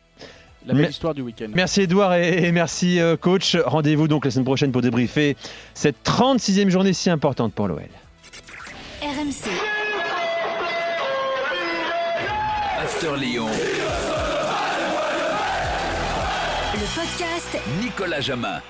La 0.66 0.74
belle 0.74 0.90
histoire 0.90 1.14
du 1.14 1.22
week-end. 1.22 1.46
Merci 1.54 1.82
Edouard 1.82 2.14
et, 2.14 2.44
et 2.44 2.52
merci 2.52 3.00
euh, 3.00 3.16
coach. 3.16 3.56
Rendez-vous 3.64 4.08
donc 4.08 4.24
la 4.24 4.30
semaine 4.30 4.44
prochaine 4.44 4.72
pour 4.72 4.82
débriefer 4.82 5.36
cette 5.74 5.96
36e 6.04 6.68
journée 6.68 6.92
si 6.92 7.08
importante 7.10 7.54
pour 7.54 7.66
l'OL. 7.68 7.82
RMC, 9.02 9.50
After 12.82 13.16
Lyon, 13.18 13.46
le 16.74 16.94
podcast 16.94 17.58
Nicolas 17.82 18.20
Jamin. 18.20 18.60